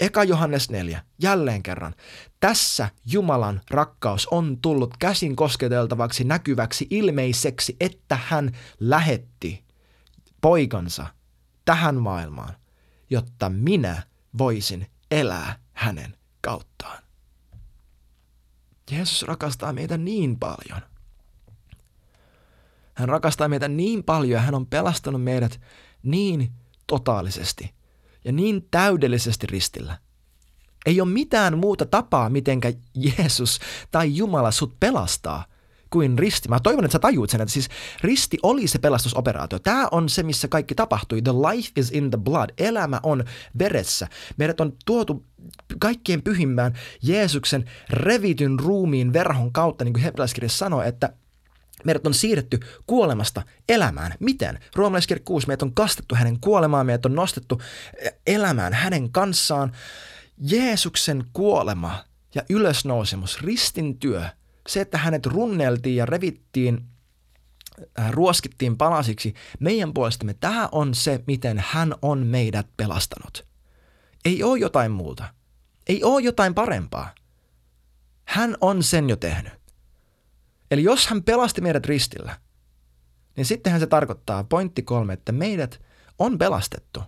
[0.00, 1.94] Eka Johannes 4, jälleen kerran.
[2.40, 9.64] Tässä Jumalan rakkaus on tullut käsin kosketeltavaksi, näkyväksi, ilmeiseksi, että hän lähetti
[10.40, 11.06] poikansa
[11.64, 12.54] tähän maailmaan,
[13.10, 14.02] jotta minä
[14.38, 17.02] voisin elää hänen kauttaan.
[18.90, 20.89] Jeesus rakastaa meitä niin paljon.
[23.00, 25.60] Hän rakastaa meitä niin paljon ja hän on pelastanut meidät
[26.02, 26.50] niin
[26.86, 27.74] totaalisesti
[28.24, 29.98] ja niin täydellisesti ristillä.
[30.86, 33.60] Ei ole mitään muuta tapaa, mitenkä Jeesus
[33.90, 35.44] tai Jumala sut pelastaa
[35.90, 36.48] kuin risti.
[36.48, 37.68] Mä toivon, että sä tajuut sen, että siis
[38.02, 39.58] risti oli se pelastusoperaatio.
[39.58, 41.22] Tämä on se, missä kaikki tapahtui.
[41.22, 42.50] The life is in the blood.
[42.58, 43.24] Elämä on
[43.58, 44.08] veressä.
[44.36, 45.24] Meidät on tuotu
[45.78, 51.12] kaikkien pyhimmään Jeesuksen revityn ruumiin verhon kautta, niin kuin hebrealaiskirja sanoo, että
[51.84, 54.14] Meidät on siirretty kuolemasta elämään.
[54.20, 54.58] Miten?
[54.76, 55.46] Roomalaiskirja 6.
[55.46, 57.60] Meidät on kastettu hänen kuolemaan, meidät on nostettu
[58.26, 59.72] elämään hänen kanssaan.
[60.38, 64.24] Jeesuksen kuolema ja ylösnousemus, ristin työ,
[64.68, 66.86] se, että hänet runneltiin ja revittiin,
[68.00, 73.46] äh, ruoskittiin palasiksi meidän puolestamme, tämä on se, miten hän on meidät pelastanut.
[74.24, 75.24] Ei ole jotain muuta.
[75.86, 77.14] Ei ole jotain parempaa.
[78.24, 79.59] Hän on sen jo tehnyt.
[80.70, 82.40] Eli jos hän pelasti meidät ristillä,
[83.36, 85.82] niin sittenhän se tarkoittaa pointti kolme, että meidät
[86.18, 87.02] on pelastettu,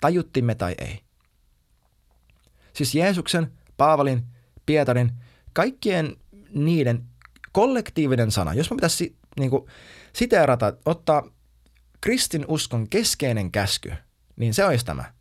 [0.00, 1.00] tajuttimme tai ei.
[2.72, 4.26] Siis Jeesuksen, Paavalin,
[4.66, 5.12] Pietarin,
[5.52, 6.16] kaikkien
[6.54, 7.04] niiden
[7.52, 9.66] kollektiivinen sana, jos mä pitäisi niin kuin,
[10.12, 11.22] siteerata, ottaa
[12.00, 13.92] kristin uskon keskeinen käsky,
[14.36, 15.14] niin se olisi tämä.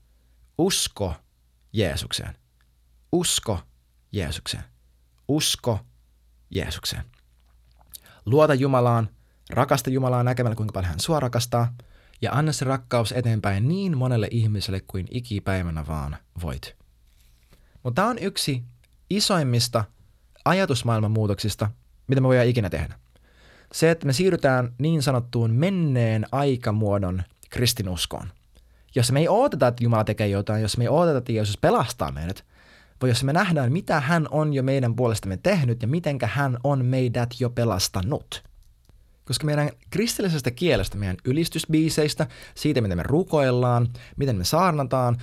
[0.58, 1.14] Usko
[1.74, 2.36] Jeesukseen.
[3.12, 3.60] Usko
[4.12, 4.64] Jeesukseen.
[5.28, 5.80] Usko
[6.50, 7.04] Jeesukseen.
[8.26, 9.10] Luota Jumalaan,
[9.50, 11.74] rakasta Jumalaa näkemällä, kuinka paljon hän sua rakastaa,
[12.22, 16.76] ja anna se rakkaus eteenpäin niin monelle ihmiselle kuin ikipäivänä vaan voit.
[17.84, 18.64] Mutta tämä on yksi
[19.10, 19.84] isoimmista
[20.46, 21.70] ajatusmaailman muutoksista,
[22.08, 23.00] mitä me voidaan ikinä tehdä.
[23.74, 28.28] Se, että me siirrytään niin sanottuun menneen aikamuodon kristinuskoon.
[28.96, 32.12] Jos me ei odoteta, että Jumala tekee jotain, jos me ei odoteta, että Jeesus pelastaa
[32.12, 32.46] meidät,
[33.02, 36.86] vaan jos me nähdään, mitä hän on jo meidän puolestamme tehnyt ja mitenkä hän on
[36.86, 38.44] meidät jo pelastanut.
[39.26, 43.88] Koska meidän kristillisestä kielestä, meidän ylistysbiiseistä, siitä miten me rukoillaan,
[44.18, 45.18] miten me saarnataan,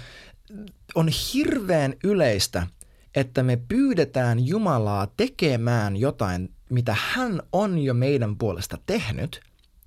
[0.95, 2.67] on hirveän yleistä,
[3.15, 9.41] että me pyydetään Jumalaa tekemään jotain, mitä hän on jo meidän puolesta tehnyt,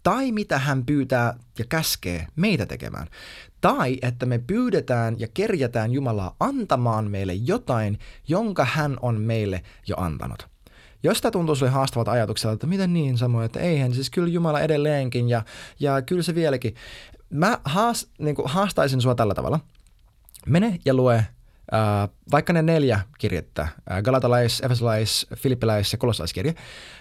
[0.03, 3.07] tai mitä hän pyytää ja käskee meitä tekemään.
[3.61, 9.95] Tai että me pyydetään ja kerjätään Jumalaa antamaan meille jotain, jonka hän on meille jo
[9.97, 10.47] antanut.
[11.03, 14.61] Jos tämä tuntuu sulle haastavalta ajatukselta, että miten niin samoin, että eihän siis kyllä Jumala
[14.61, 15.43] edelleenkin ja,
[15.79, 16.75] ja kyllä se vieläkin.
[17.29, 19.59] Mä haas, niin haastaisin sua tällä tavalla.
[20.47, 21.25] Mene ja lue
[21.73, 26.53] Äh, vaikka ne neljä kirjettä, äh, Galatalais, Efesolais, Filippiläis ja Kolossalaiskirja,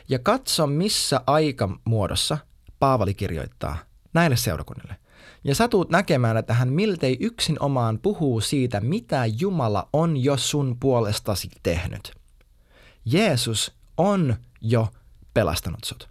[0.09, 2.39] ja katso missä aikamuodossa
[2.79, 3.79] Paavali kirjoittaa
[4.15, 4.97] näille seurakunnille.
[5.45, 10.37] Ja sä tuut näkemään, että hän miltei yksin omaan puhuu siitä, mitä Jumala on jo
[10.37, 12.13] sun puolestasi tehnyt.
[13.05, 14.89] Jeesus on jo
[15.35, 16.09] pelastanut sut.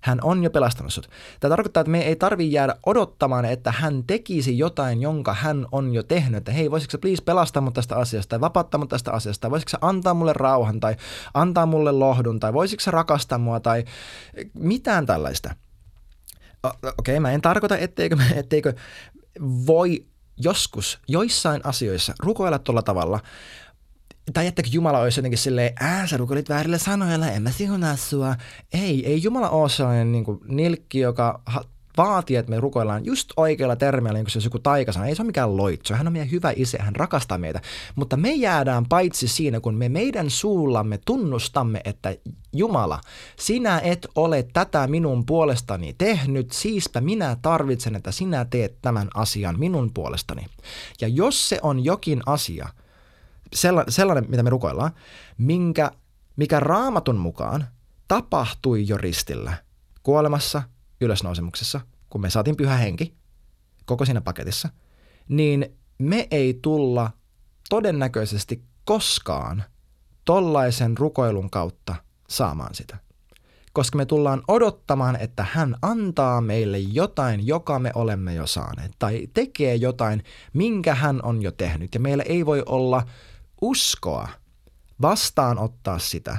[0.00, 1.08] Hän on jo pelastanut sut.
[1.40, 5.94] Tämä tarkoittaa, että me ei tarvi jäädä odottamaan, että hän tekisi jotain, jonka hän on
[5.94, 6.38] jo tehnyt.
[6.38, 9.50] Että hei, voisitko sä please pelastaa mut tästä asiasta tai vapauttaa mut tästä asiasta tai
[9.50, 10.96] voisitko sä antaa mulle rauhan tai
[11.34, 13.84] antaa mulle lohdun tai voisitko sä rakastaa mua tai
[14.54, 15.54] mitään tällaista.
[16.62, 18.74] Okei, okay, mä en tarkoita, etteikö, etteikö
[19.40, 23.20] voi joskus joissain asioissa rukoilla tuolla tavalla,
[24.32, 28.36] tai että Jumala olisi jotenkin silleen, ää sä rukoilit väärillä sanoilla, en mä siunaa sua.
[28.72, 31.42] Ei, ei Jumala ole sellainen niin kuin, nilkki, joka
[31.98, 35.06] vaatii, että me rukoillaan just oikealla termeillä, niin se olisi joku taikasana.
[35.06, 35.94] Ei se ole mikään loitsu.
[35.94, 37.60] Hän on meidän hyvä isä, hän rakastaa meitä.
[37.94, 42.16] Mutta me jäädään paitsi siinä, kun me meidän suullamme tunnustamme, että
[42.52, 43.00] Jumala,
[43.38, 49.58] sinä et ole tätä minun puolestani tehnyt, siispä minä tarvitsen, että sinä teet tämän asian
[49.58, 50.46] minun puolestani.
[51.00, 52.68] Ja jos se on jokin asia,
[53.88, 54.92] sellainen, mitä me rukoillaan,
[55.38, 55.90] minkä,
[56.36, 57.68] mikä raamatun mukaan
[58.08, 59.52] tapahtui jo ristillä,
[60.02, 60.62] kuolemassa,
[61.00, 61.80] ylösnousemuksessa,
[62.10, 63.14] kun me saatiin pyhä henki
[63.84, 64.68] koko siinä paketissa,
[65.28, 67.10] niin me ei tulla
[67.68, 69.64] todennäköisesti koskaan
[70.24, 71.94] tollaisen rukoilun kautta
[72.28, 72.96] saamaan sitä.
[73.72, 79.28] Koska me tullaan odottamaan, että hän antaa meille jotain, joka me olemme jo saaneet, tai
[79.34, 81.94] tekee jotain, minkä hän on jo tehnyt.
[81.94, 83.06] Ja meillä ei voi olla
[83.60, 84.28] uskoa
[85.02, 86.36] vastaanottaa sitä,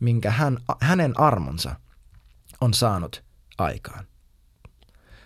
[0.00, 1.76] minkä hän, hänen armonsa
[2.60, 3.24] on saanut
[3.60, 4.06] aikaan.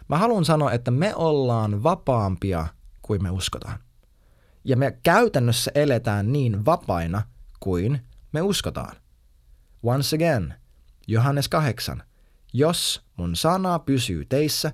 [0.08, 2.66] Mä haluan sanoa, että me ollaan vapaampia
[3.02, 3.78] kuin me uskotaan.
[4.64, 7.22] Ja me käytännössä eletään niin vapaina
[7.60, 8.00] kuin
[8.32, 8.96] me uskotaan.
[9.82, 10.54] Once again,
[11.06, 12.02] Johannes 8.
[12.52, 14.72] Jos mun sana pysyy teissä,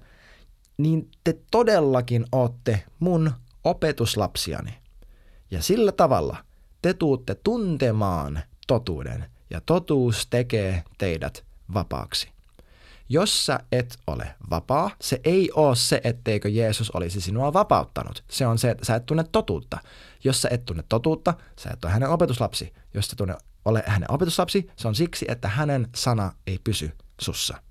[0.78, 3.32] niin te todellakin ootte mun
[3.64, 4.78] opetuslapsiani.
[5.50, 6.44] Ja sillä tavalla
[6.82, 11.44] te tuutte tuntemaan totuuden, ja totuus tekee teidät
[11.74, 12.32] vapaaksi.
[13.12, 18.24] Jos sä et ole vapaa, se ei ole se, etteikö Jeesus olisi sinua vapauttanut.
[18.30, 19.78] Se on se, että sä et tunne totuutta.
[20.24, 22.72] Jos sä et tunne totuutta, sä et ole hänen opetuslapsi.
[22.94, 27.62] Jos sä tunne ole hänen opetuslapsi, se on siksi, että hänen sana ei pysy sussa.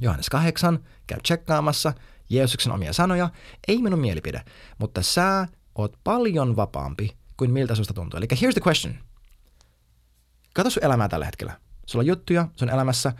[0.00, 1.92] Johannes 8, käy tsekkaamassa
[2.30, 3.30] Jeesuksen omia sanoja,
[3.68, 4.44] ei minun mielipide,
[4.78, 8.18] mutta sä oot paljon vapaampi kuin miltä susta tuntuu.
[8.18, 8.94] Eli here's the question.
[10.54, 11.63] Kato sun elämää tällä hetkellä.
[11.86, 13.12] Sulla on juttuja sun elämässä,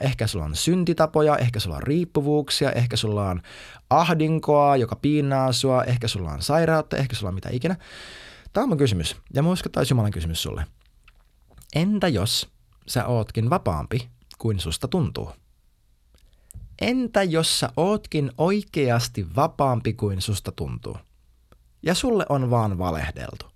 [0.00, 3.42] ehkä sulla on syntitapoja, ehkä sulla on riippuvuuksia, ehkä sulla on
[3.90, 7.76] ahdinkoa, joka piinaa sua, ehkä sulla on sairautta, ehkä sulla on mitä ikinä.
[8.52, 10.66] Tämä on mun kysymys, ja mä uskon, Jumalan kysymys sulle.
[11.74, 12.48] Entä jos
[12.86, 14.08] sä ootkin vapaampi
[14.38, 15.30] kuin susta tuntuu?
[16.80, 20.96] Entä jos sä ootkin oikeasti vapaampi kuin susta tuntuu?
[21.82, 23.46] Ja sulle on vaan valehdeltu.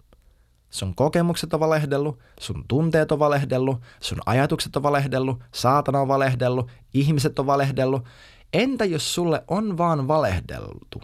[0.73, 6.71] Sun kokemukset on valehdellut, sun tunteet on valehdellut, sun ajatukset on valehdellut, saatana on valehdellut,
[6.95, 8.05] ihmiset on valehdellut.
[8.53, 11.03] Entä jos sulle on vaan valehdeltu?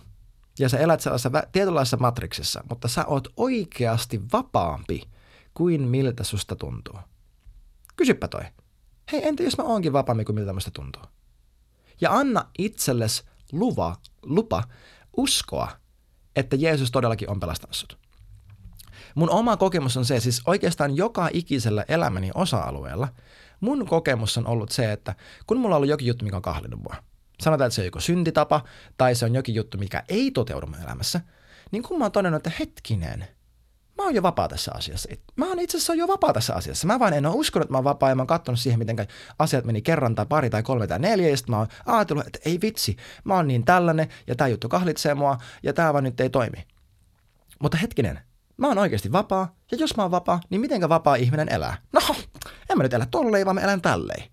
[0.59, 5.03] Ja sä elät sellaisessa tietynlaisessa matriksissa, mutta sä oot oikeasti vapaampi
[5.55, 6.99] kuin miltä susta tuntuu.
[7.97, 8.43] Kysypä toi.
[9.13, 11.03] Hei, entä jos mä oonkin vapaampi kuin miltä musta tuntuu?
[12.01, 14.65] Ja anna itsellesi luva, lupa
[15.17, 15.69] uskoa,
[16.37, 18.08] että Jeesus todellakin on pelastanut sut.
[19.19, 23.09] Mun oma kokemus on se, siis oikeastaan joka ikisellä elämäni osa-alueella,
[23.61, 25.15] mun kokemus on ollut se, että
[25.47, 26.95] kun mulla on ollut jokin juttu, mikä on kahlinut mua,
[27.41, 28.65] sanotaan, että se on joku syntitapa
[28.97, 31.21] tai se on jokin juttu, mikä ei toteudu mun elämässä,
[31.71, 33.29] niin kun mä oon todennut, että hetkinen,
[33.97, 35.09] mä oon jo vapaa tässä asiassa.
[35.37, 36.87] Mä oon itse asiassa jo vapaa tässä asiassa.
[36.87, 38.97] Mä vaan en ole uskonut, että mä oon vapaa ja mä oon katsonut siihen, miten
[39.39, 42.39] asiat meni kerran tai pari tai kolme tai neljä ja sitten mä oon ajatellut, että
[42.45, 46.21] ei vitsi, mä oon niin tällainen ja tämä juttu kahlitsee mua ja tämä vaan nyt
[46.21, 46.67] ei toimi.
[47.63, 48.28] Mutta hetkinen,
[48.59, 51.77] Mä oon oikeasti vapaa, ja jos mä oon vapaa, niin mitenkä vapaa ihminen elää?
[51.93, 52.01] No,
[52.71, 54.31] en mä nyt elä tolleen, vaan mä elän tälleen.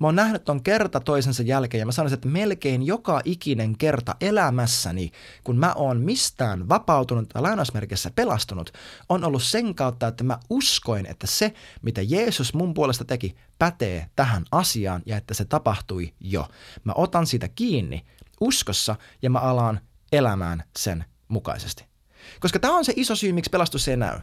[0.00, 4.14] Mä oon nähnyt ton kerta toisensa jälkeen ja mä sanoisin, että melkein joka ikinen kerta
[4.20, 5.10] elämässäni,
[5.44, 8.72] kun mä oon mistään vapautunut tai lainausmerkissä pelastunut,
[9.08, 14.06] on ollut sen kautta, että mä uskoin, että se, mitä Jeesus mun puolesta teki, pätee
[14.16, 16.48] tähän asiaan ja että se tapahtui jo.
[16.84, 18.06] Mä otan sitä kiinni
[18.40, 19.80] uskossa ja mä alaan
[20.12, 21.93] elämään sen mukaisesti.
[22.40, 24.18] Koska tämä on se iso syy, miksi pelastus ei näy.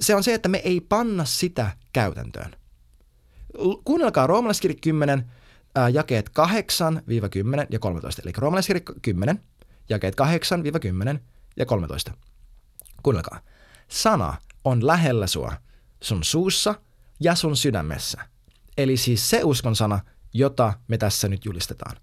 [0.00, 2.56] Se on se, että me ei panna sitä käytäntöön.
[3.84, 5.30] Kuunnelkaa roomalaiskirja 10,
[5.74, 6.32] ää, jakeet 8-10
[7.70, 8.22] ja 13.
[8.22, 9.40] Eli roomalaiskirja 10,
[9.88, 10.14] jakeet
[11.16, 11.18] 8-10
[11.56, 12.12] ja 13.
[13.02, 13.40] Kuunnelkaa.
[13.88, 15.52] Sana on lähellä sua,
[16.02, 16.74] sun suussa
[17.20, 18.20] ja sun sydämessä.
[18.78, 20.00] Eli siis se uskon sana,
[20.32, 21.96] jota me tässä nyt julistetaan.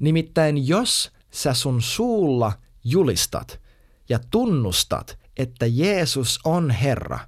[0.00, 2.52] Nimittäin jos sä sun suulla
[2.84, 3.60] julistat,
[4.08, 7.18] ja tunnustat, että Jeesus on Herra.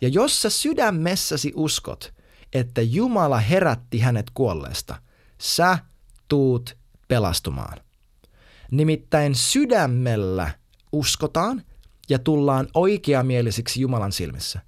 [0.00, 2.14] Ja jos sä sydämessäsi uskot,
[2.52, 4.96] että Jumala herätti hänet kuolleesta,
[5.38, 5.78] sä
[6.28, 6.76] tuut
[7.08, 7.80] pelastumaan.
[8.70, 10.50] Nimittäin sydämellä
[10.92, 11.62] uskotaan
[12.08, 14.60] ja tullaan oikeamielisiksi Jumalan silmissä.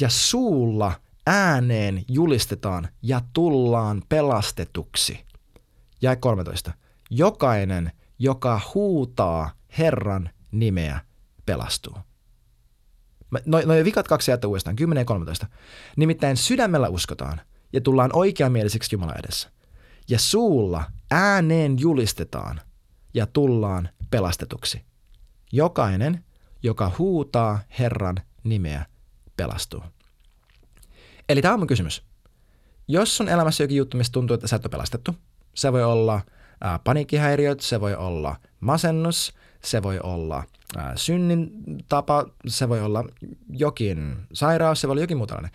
[0.00, 0.92] Ja suulla
[1.26, 5.24] ääneen julistetaan ja tullaan pelastetuksi.
[6.02, 6.72] Ja 13.
[7.10, 11.00] Jokainen, joka huutaa Herran nimeä
[11.46, 11.98] pelastuu.
[13.46, 15.46] Noin no vikat kaksi jättä uudestaan, 10 ja 13.
[15.96, 17.40] Nimittäin sydämellä uskotaan
[17.72, 19.50] ja tullaan oikeamieliseksi Jumala edessä.
[20.08, 22.60] Ja suulla ääneen julistetaan
[23.14, 24.84] ja tullaan pelastetuksi.
[25.52, 26.24] Jokainen,
[26.62, 28.86] joka huutaa Herran nimeä,
[29.36, 29.82] pelastuu.
[31.28, 32.02] Eli tämä on mun kysymys.
[32.88, 35.14] Jos sun elämässä jokin juttu, mistä tuntuu, että sä et ole pelastettu,
[35.54, 36.20] se voi olla
[36.60, 40.44] ää, paniikkihäiriöt, se voi olla masennus, se voi olla
[40.96, 41.50] synnin
[41.88, 43.04] tapa, se voi olla
[43.50, 45.50] jokin sairaus, se voi olla jokin muu tällainen.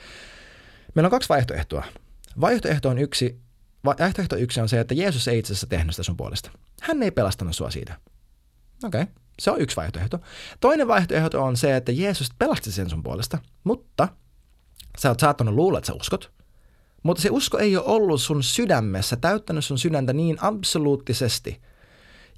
[0.95, 1.83] Meillä on kaksi vaihtoehtoa.
[2.41, 3.39] Vaihtoehto on yksi,
[3.85, 6.51] vaihtoehto yksi on se, että Jeesus ei itse asiassa tehnyt sitä sun puolesta.
[6.81, 7.97] Hän ei pelastanut sua siitä.
[8.83, 9.13] Okei, okay.
[9.39, 10.19] se on yksi vaihtoehto.
[10.59, 14.07] Toinen vaihtoehto on se, että Jeesus pelasti sen sun puolesta, mutta
[14.97, 16.31] sä oot saattanut luulla, että sä uskot,
[17.03, 21.61] mutta se usko ei ole ollut sun sydämessä, täyttänyt sun sydäntä niin absoluuttisesti–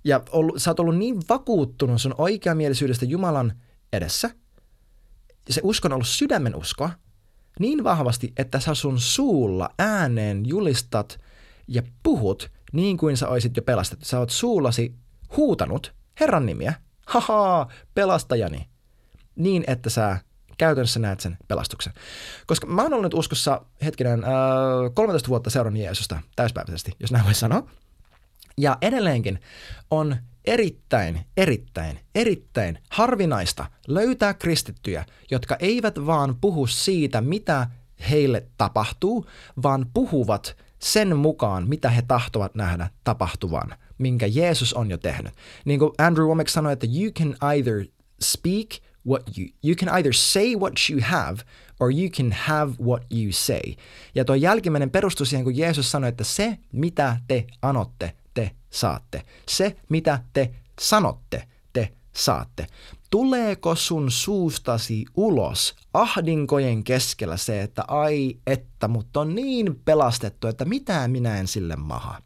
[0.05, 3.53] ja ollut, sä oot ollut niin vakuuttunut sun oikeamielisyydestä Jumalan
[3.93, 4.29] edessä,
[5.47, 6.89] ja se usko on ollut sydämen uskoa,
[7.59, 11.19] niin vahvasti, että sä sun suulla ääneen julistat
[11.67, 14.05] ja puhut niin kuin sä oisit jo pelastettu.
[14.05, 14.95] Sä oot suullasi
[15.37, 16.73] huutanut Herran nimiä,
[17.07, 18.69] haha, pelastajani.
[19.35, 20.17] niin, että sä
[20.57, 21.93] käytännössä näet sen pelastuksen.
[22.47, 24.29] Koska mä oon ollut nyt uskossa hetkinen äh,
[24.93, 27.67] 13 vuotta seurannut Jeesusta täyspäiväisesti, jos näin voi sanoa.
[28.57, 29.39] Ja edelleenkin
[29.91, 37.67] on erittäin, erittäin, erittäin harvinaista löytää kristittyjä, jotka eivät vaan puhu siitä, mitä
[38.09, 39.25] heille tapahtuu,
[39.63, 45.33] vaan puhuvat sen mukaan, mitä he tahtovat nähdä tapahtuvan, minkä Jeesus on jo tehnyt.
[45.65, 47.85] Niin kuin Andrew Womack sanoi, että you can either
[48.23, 48.67] speak
[49.07, 51.37] what you, you can either say what you have
[51.79, 53.73] or you can have what you say.
[54.15, 58.24] Ja tuo jälkimmäinen perustuu siihen, kun Jeesus sanoi, että se, mitä te anotte, te
[58.76, 59.21] saatte.
[59.47, 62.67] Se, mitä te sanotte, te saatte.
[63.09, 70.65] Tuleeko sun suustasi ulos ahdinkojen keskellä se, että ai että, mutta on niin pelastettu, että
[70.65, 72.21] mitään minä en sille maha?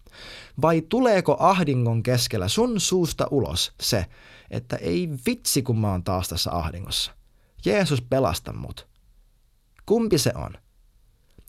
[0.62, 4.06] Vai tuleeko ahdingon keskellä sun suusta ulos se,
[4.52, 7.12] että ei vitsi kun mä oon taas tässä ahdingossa.
[7.66, 8.88] Jeesus pelasta mut.
[9.86, 10.54] Kumpi se on?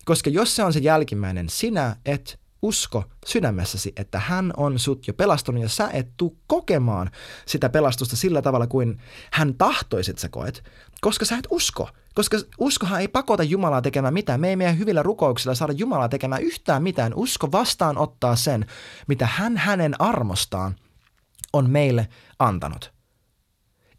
[0.05, 5.15] Koska jos se on se jälkimmäinen, sinä et usko sydämessäsi, että hän on sut jo
[5.15, 7.11] pelastunut ja sä et tuu kokemaan
[7.47, 9.01] sitä pelastusta sillä tavalla kuin
[9.33, 10.65] hän tahtoisit sä koet,
[11.01, 11.89] koska sä et usko.
[12.15, 14.41] Koska uskohan ei pakota Jumalaa tekemään mitään.
[14.41, 17.15] Me ei meidän hyvillä rukouksilla saada Jumalaa tekemään yhtään mitään.
[17.15, 18.67] Usko vastaan ottaa sen,
[19.09, 20.77] mitä hän hänen armostaan
[21.53, 22.09] on meille
[22.39, 22.93] antanut.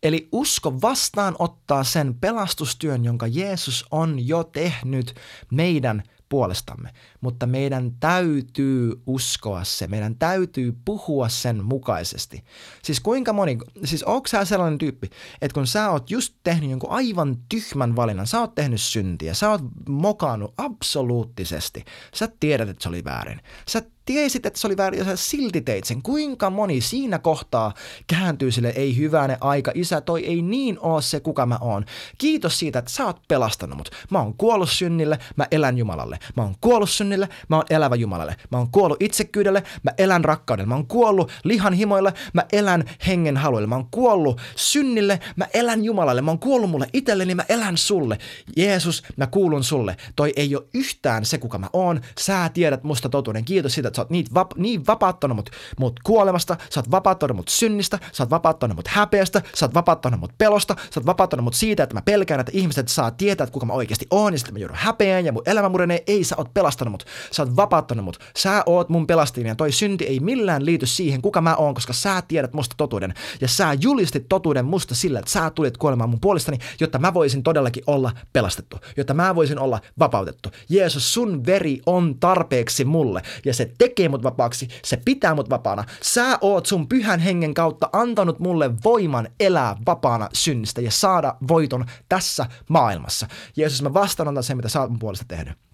[0.04, 5.16] Eli usko vastaan ottaa sen pelastustyön, jonka Jeesus on jo tehnyt
[5.52, 6.90] meidän puolestamme,
[7.22, 12.44] mutta meidän täytyy uskoa se, meidän täytyy puhua sen mukaisesti.
[12.84, 15.10] Siis kuinka moni, siis onko sä sellainen tyyppi,
[15.42, 19.50] että kun sä oot just tehnyt jonkun aivan tyhmän valinnan, sä oot tehnyt syntiä, sä
[19.50, 23.82] oot mokannut absoluuttisesti, sä tiedät, että se oli väärin, sä
[24.12, 26.02] tiesit, että se oli väärin ja sä silti teit sen.
[26.02, 27.74] Kuinka moni siinä kohtaa
[28.08, 31.86] kääntyy sille, ei hyväne aika, isä, toi ei niin oo se, kuka mä oon.
[32.18, 33.90] Kiitos siitä, että sä oot pelastanut mut.
[34.10, 36.20] Mä oon kuollut synnille, mä elän Jumalalle.
[36.38, 38.36] Mä oon kuollut synnille, mä oon elävä Jumalalle.
[38.52, 40.68] Mä oon kuollut itsekyydelle, mä elän rakkaudelle.
[40.68, 43.68] Mä oon kuollut lihan himoille, mä elän hengen haluille.
[43.68, 46.22] Mä oon kuollut synnille, mä elän Jumalalle.
[46.22, 48.18] Mä oon kuollut mulle itselleni, mä elän sulle.
[48.58, 49.98] Jeesus, mä kuulun sulle.
[50.16, 52.02] Toi ei ole yhtään se, kuka mä oon.
[52.20, 53.46] Sä tiedät musta totuuden.
[53.46, 55.50] Kiitos siitä, että sä oot niin, vap, niin vapauttanut mut,
[55.80, 60.20] mut kuolemasta, sä oot vapauttanut mut synnistä, sä oot vapauttanut mut häpeästä, sä oot vapauttanut
[60.20, 63.54] mut pelosta, sä oot vapauttanut mut siitä, että mä pelkään, että ihmiset saa tietää, että
[63.54, 66.04] kuka mä oikeasti oon, ja sitten mä joudun häpeään ja mun elämä murenee.
[66.08, 69.72] Ei, sä oot pelastanut mut, sä oot vapauttanut mut, sä oot mun pelastajani ja toi
[69.72, 73.14] synti ei millään liity siihen, kuka mä oon, koska sä tiedät musta totuuden.
[73.42, 77.44] Ja sä julistit totuuden musta sillä, että sä tulit kuolemaan mun puolestani, jotta mä voisin
[77.44, 80.50] todellakin olla pelastettu, jotta mä voisin olla vapautettu.
[80.70, 85.84] Jeesus, sun veri on tarpeeksi mulle ja se tekee mut vapaaksi, se pitää mut vapaana.
[86.02, 91.86] Sä oot sun pyhän hengen kautta antanut mulle voiman elää vapaana synnistä ja saada voiton
[92.10, 93.28] tässä maailmassa.
[93.56, 95.71] Jeesus, mä vastaanotan sen, mitä sä oot mun puolesta tehnyt.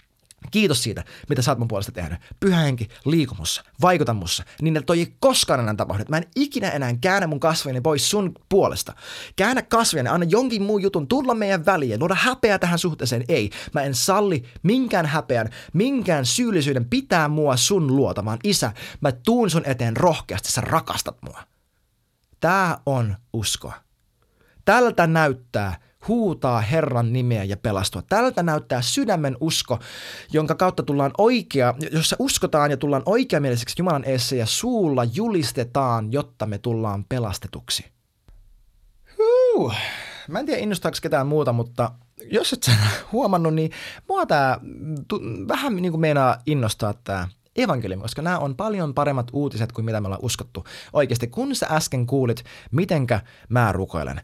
[0.52, 2.20] Kiitos siitä, mitä sä oot mun puolesta tehnyt.
[2.40, 6.04] Pyhä henki, liikumussa, vaikuta mussa, niin että toi ei koskaan enää tapahdu.
[6.10, 8.94] Mä en ikinä enää käännä mun kasvojeni pois sun puolesta.
[9.36, 13.26] Käännä kasvojeni, anna jonkin muun jutun tulla meidän väliin, luoda häpeä tähän suhteeseen.
[13.30, 18.72] Ei, mä en salli minkään häpeän, minkään syyllisyyden pitää mua sun luota, vaan isä,
[19.02, 21.44] mä tuun sun eteen rohkeasti, sä rakastat mua.
[22.40, 23.74] Tää on uskoa.
[24.66, 28.02] Tältä näyttää huutaa Herran nimeä ja pelastua.
[28.02, 29.80] Tältä näyttää sydämen usko,
[30.32, 36.46] jonka kautta tullaan oikea, jossa uskotaan ja tullaan oikeamieliseksi Jumalan eessä ja suulla julistetaan, jotta
[36.46, 37.86] me tullaan pelastetuksi.
[39.18, 39.74] Huh.
[40.28, 41.92] Mä en tiedä innostaako ketään muuta, mutta
[42.32, 42.72] jos et sä
[43.12, 43.72] huomannut, niin
[44.10, 44.60] mua tää
[45.48, 50.02] vähän niin kuin meinaa innostaa tää evankeliumi, koska nämä on paljon paremmat uutiset kuin mitä
[50.02, 50.66] me ollaan uskottu.
[50.94, 54.22] Oikeasti, kun sä äsken kuulit, mitenkä mä rukoilen,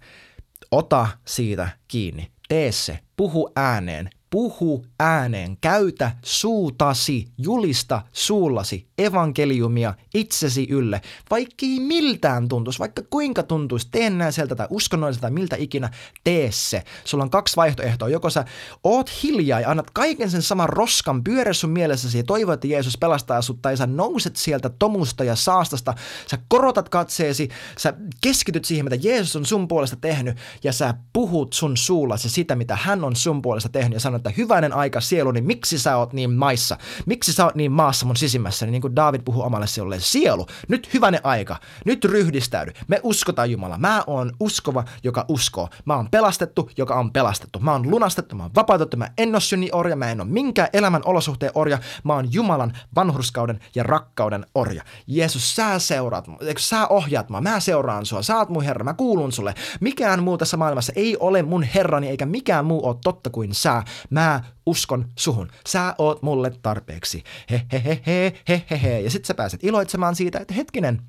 [0.74, 2.32] Ota siitä kiinni.
[2.47, 2.99] Tee se.
[3.17, 12.79] Puhu ääneen puhu ääneen, käytä suutasi, julista suullasi evankeliumia itsesi ylle, vaikka ei miltään tuntuisi,
[12.79, 13.89] vaikka kuinka tuntuisi,
[14.29, 15.89] sieltä tai uskonnolliselta miltä ikinä,
[16.23, 16.84] tee se.
[17.05, 18.45] Sulla on kaksi vaihtoehtoa, joko sä
[18.84, 22.97] oot hiljaa ja annat kaiken sen saman roskan pyörä sun mielessäsi ja toivot, että Jeesus
[22.97, 25.93] pelastaa sut, tai sä nouset sieltä tomusta ja saastasta,
[26.27, 31.53] sä korotat katseesi, sä keskityt siihen, mitä Jeesus on sun puolesta tehnyt, ja sä puhut
[31.53, 35.41] sun suullasi sitä, mitä hän on sun puolesta tehnyt, ja sanot, että hyvänen aika sieluni,
[35.41, 36.78] miksi sä oot niin maissa?
[37.05, 38.65] Miksi sä oot niin maassa mun sisimmässä?
[38.65, 41.55] Niin kuin David puhuu omalle sielulle, sielu, nyt hyvänen aika,
[41.86, 42.71] nyt ryhdistäydy.
[42.88, 43.78] Me uskotaan Jumala.
[43.78, 45.69] Mä oon uskova, joka uskoo.
[45.86, 47.59] Mä oon pelastettu, joka on pelastettu.
[47.59, 50.69] Mä oon lunastettu, mä oon vapautettu, mä en ole synni orja, mä en ole minkään
[50.74, 51.80] elämän olosuhteen orja.
[52.03, 54.84] Mä oon Jumalan vanhurskauden ja rakkauden orja.
[55.07, 56.26] Jeesus, sä seuraat,
[56.57, 59.53] sä ohjaat mä, mä seuraan sua, sä oot mun Herra, mä kuulun sulle.
[59.80, 63.84] Mikään muu tässä maailmassa ei ole mun Herrani eikä mikään muu ole totta kuin sä.
[64.14, 65.49] Mä uskon suhun.
[65.68, 67.24] Sä oot mulle tarpeeksi.
[67.51, 68.99] He he he he he he he.
[68.99, 71.01] Ja sit sä pääset iloitsemaan siitä, että hetkinen,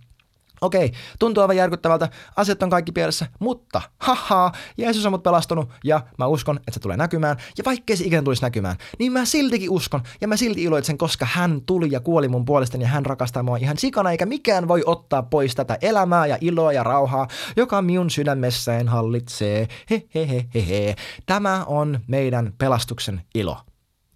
[0.65, 6.01] Okei, tuntuu aivan järkyttävältä, asiat on kaikki pielessä, mutta haha, Jeesus on mut pelastunut ja
[6.19, 7.37] mä uskon, että se tulee näkymään.
[7.59, 11.27] Ja vaikkei se ikinä tulisi näkymään, niin mä siltikin uskon ja mä silti iloitsen, koska
[11.31, 14.83] hän tuli ja kuoli mun puolestani ja hän rakastaa mua ihan sikana, eikä mikään voi
[14.87, 19.69] ottaa pois tätä elämää ja iloa ja rauhaa, joka minun sydämessäin hallitsee.
[19.91, 20.97] He he he he he.
[21.27, 23.57] Tämä on meidän pelastuksen ilo.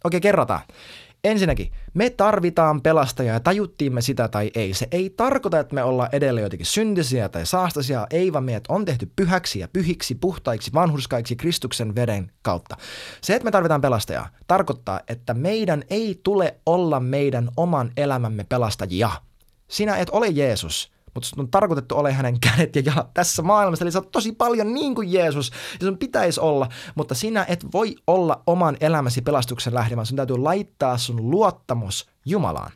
[0.04, 0.60] Okei, kerrotaan.
[1.24, 4.74] Ensinnäkin, me tarvitaan pelastajaa ja tajuttiin me sitä tai ei.
[4.74, 8.84] Se ei tarkoita, että me ollaan edelleen jotenkin syntisiä tai saastaisia, ei vaan meidät on
[8.84, 12.76] tehty pyhäksi ja pyhiksi, puhtaiksi, vanhurskaiksi Kristuksen veden kautta.
[13.20, 19.10] Se, että me tarvitaan pelastajaa, tarkoittaa, että meidän ei tule olla meidän oman elämämme pelastajia.
[19.68, 20.92] Sinä et ole Jeesus,
[21.36, 23.84] mutta on tarkoitettu ole hänen kädet ja jalat tässä maailmassa.
[23.84, 25.50] Eli sä oot tosi paljon niin kuin Jeesus,
[25.80, 30.16] ja sun pitäisi olla, mutta sinä et voi olla oman elämäsi pelastuksen lähde, vaan sun
[30.16, 32.72] täytyy laittaa sun luottamus Jumalaan.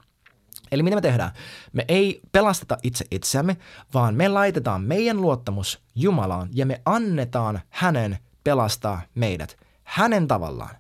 [0.72, 1.30] Eli mitä me tehdään?
[1.72, 3.56] Me ei pelasteta itse itseämme,
[3.94, 10.76] vaan me laitetaan meidän luottamus Jumalaan ja me annetaan hänen pelastaa meidät hänen tavallaan.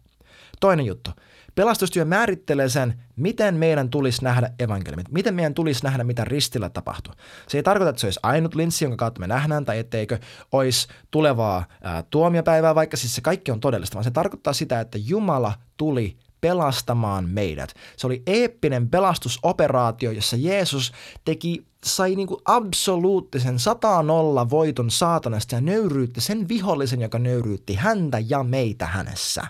[0.60, 1.10] Toinen juttu.
[1.54, 7.14] Pelastustyö määrittelee sen, miten meidän tulisi nähdä evankeliumit, miten meidän tulisi nähdä, mitä ristillä tapahtuu.
[7.48, 10.18] Se ei tarkoita, että se olisi ainut linssi, jonka kautta me nähdään, tai etteikö
[10.52, 14.98] olisi tulevaa ää, tuomiopäivää, vaikka siis se kaikki on todellista, vaan se tarkoittaa sitä, että
[14.98, 17.74] Jumala tuli pelastamaan meidät.
[17.96, 20.92] Se oli eeppinen pelastusoperaatio, jossa Jeesus
[21.24, 27.74] teki, sai niin kuin absoluuttisen sataa nolla voiton saatanasta ja nöyryytti sen vihollisen, joka nöyryytti
[27.74, 29.42] häntä ja meitä hänessä.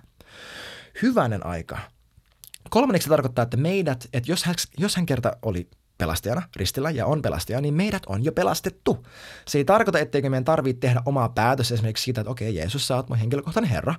[1.03, 1.79] Hyvänen aika.
[2.73, 5.69] Kolmanneksi se tarkoittaa, että meidät, että jos hän, jos hän kerta oli
[5.99, 9.07] pelastajana ristillä ja on pelastaja, niin meidät on jo pelastettu.
[9.49, 12.97] Se ei tarkoita, etteikö meidän tarvitse tehdä omaa päätös esimerkiksi siitä, että okei, Jeesus, sä
[12.97, 13.95] oot mun henkilökohtainen Herra.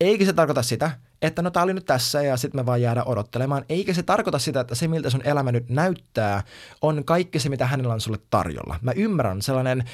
[0.00, 0.90] Eikä se tarkoita sitä,
[1.22, 3.64] että no tää oli nyt tässä ja sitten me vaan jäädä odottelemaan.
[3.68, 6.42] Eikä se tarkoita sitä, että se miltä sun elämä nyt näyttää,
[6.82, 8.78] on kaikki se, mitä hänellä on sulle tarjolla.
[8.82, 9.84] Mä ymmärrän sellainen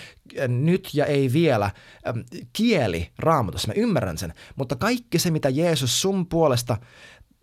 [0.41, 1.71] äh, nyt ja ei vielä
[2.09, 2.19] ähm,
[2.53, 4.35] kieli raamatussa, mä ymmärrän sen.
[4.57, 6.77] Mutta kaikki se, mitä Jeesus sun puolesta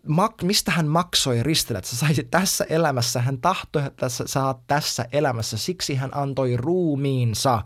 [0.06, 4.66] mak- mistä hän maksoi ristillä, että sä saisit tässä elämässä, hän tahtoi, että sä saat
[4.66, 7.62] tässä elämässä, siksi hän antoi ruumiinsa.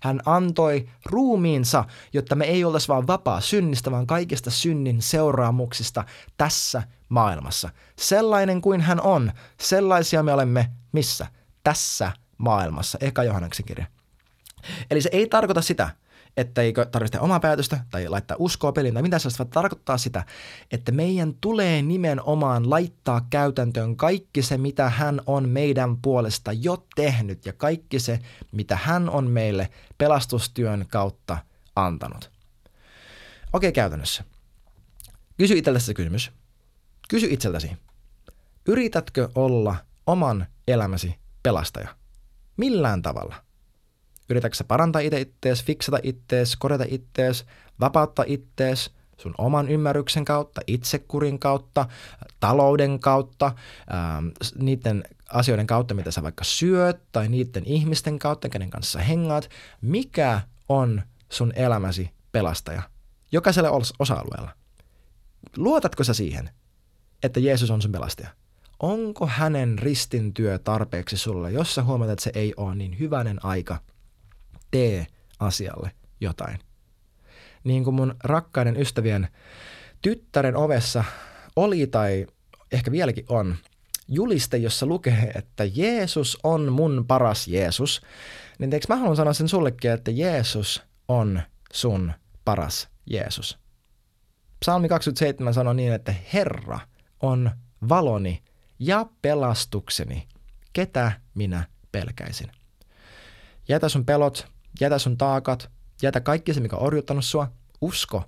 [0.00, 6.04] Hän antoi ruumiinsa, jotta me ei oltaisi vaan vapaa synnistä, vaan kaikista synnin seuraamuksista
[6.36, 7.70] tässä maailmassa.
[7.96, 11.26] Sellainen kuin hän on, sellaisia me olemme missä?
[11.64, 12.98] Tässä maailmassa.
[13.00, 13.86] Eka Johanneksen kirja.
[14.90, 15.90] Eli se ei tarkoita sitä,
[16.36, 20.24] että eikö tarvitse omaa päätöstä tai laittaa uskoa peliin tai mitä sellaista, vaan tarkoittaa sitä,
[20.70, 27.46] että meidän tulee nimenomaan laittaa käytäntöön kaikki se, mitä hän on meidän puolesta jo tehnyt
[27.46, 28.18] ja kaikki se,
[28.52, 31.38] mitä hän on meille pelastustyön kautta
[31.76, 32.30] antanut.
[33.52, 34.24] Okei, käytännössä.
[35.38, 36.32] Kysy itsellesi se kysymys.
[37.08, 37.70] Kysy itseltäsi.
[38.66, 39.76] Yritätkö olla
[40.06, 41.88] oman elämäsi pelastaja?
[42.56, 43.43] Millään tavalla.
[44.28, 47.46] Yritätkö sä parantaa itse ittees, fiksata ittees, korjata ittees,
[47.80, 51.86] vapauttaa ittees sun oman ymmärryksen kautta, itsekurin kautta,
[52.40, 58.70] talouden kautta, ähm, niiden asioiden kautta, mitä sä vaikka syöt, tai niiden ihmisten kautta, kenen
[58.70, 59.50] kanssa hengaat.
[59.80, 62.82] Mikä on sun elämäsi pelastaja?
[63.32, 64.50] Jokaisella osa-alueella.
[65.56, 66.50] Luotatko sä siihen,
[67.22, 68.28] että Jeesus on sun pelastaja?
[68.80, 73.44] Onko hänen ristin työ tarpeeksi sulle, jos sä huomaat, että se ei ole niin hyvänen
[73.44, 73.78] aika–
[74.74, 75.06] tee
[75.40, 76.58] asialle jotain.
[77.64, 79.28] Niin kuin mun rakkaiden ystävien
[80.02, 81.04] tyttären ovessa
[81.56, 82.26] oli tai
[82.72, 83.56] ehkä vieläkin on
[84.08, 88.02] juliste, jossa lukee, että Jeesus on mun paras Jeesus,
[88.58, 92.12] niin teikö mä haluan sanoa sen sullekin, että Jeesus on sun
[92.44, 93.58] paras Jeesus.
[94.60, 96.80] Psalmi 27 sanoo niin, että Herra
[97.20, 97.50] on
[97.88, 98.42] valoni
[98.78, 100.28] ja pelastukseni.
[100.72, 102.50] Ketä minä pelkäisin?
[103.68, 105.70] Jätä sun pelot, jätä sun taakat,
[106.02, 108.22] jätä kaikki se, mikä on orjuttanut sua, usko,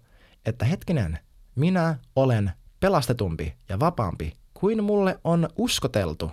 [0.46, 1.18] että hetkinen,
[1.54, 6.30] minä olen pelastetumpi ja vapaampi kuin mulle on uskoteltu,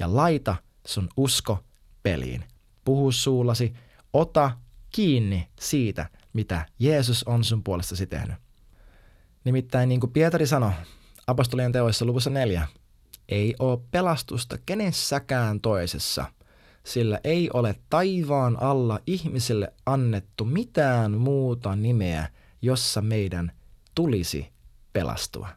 [0.00, 1.58] ja laita sun usko
[2.02, 2.44] peliin.
[2.84, 3.74] Puhu suullasi,
[4.12, 4.50] ota
[4.90, 8.36] kiinni siitä, mitä Jeesus on sun puolestasi tehnyt.
[9.44, 10.72] Nimittäin niin kuin Pietari sanoi
[11.26, 12.68] apostolien teoissa luvussa neljä,
[13.28, 16.24] ei ole pelastusta kenessäkään toisessa,
[16.90, 22.28] sillä ei ole taivaan alla ihmisille annettu mitään muuta nimeä,
[22.62, 23.52] jossa meidän
[23.94, 24.48] tulisi
[24.92, 25.48] pelastua.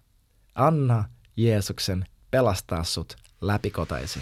[0.55, 1.03] Anna
[1.38, 4.21] Jeesuksen pelastaa sut läpikotaisin.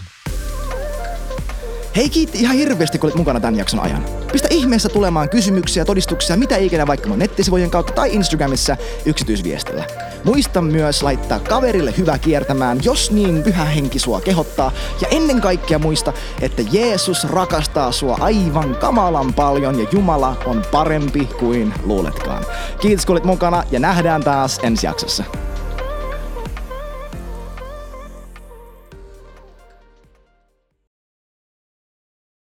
[1.96, 4.04] Hei kiitti ihan hirveästi, kun olit mukana tämän jakson ajan.
[4.32, 9.84] Pistä ihmeessä tulemaan kysymyksiä, todistuksia, mitä ikinä vaikka mun nettisivujen kautta tai Instagramissa yksityisviestillä.
[10.24, 14.72] Muista myös laittaa kaverille hyvä kiertämään, jos niin pyhä henki sua kehottaa.
[15.00, 21.28] Ja ennen kaikkea muista, että Jeesus rakastaa sua aivan kamalan paljon ja Jumala on parempi
[21.38, 22.44] kuin luuletkaan.
[22.80, 25.24] Kiitos kun olit mukana ja nähdään taas ensi jaksossa.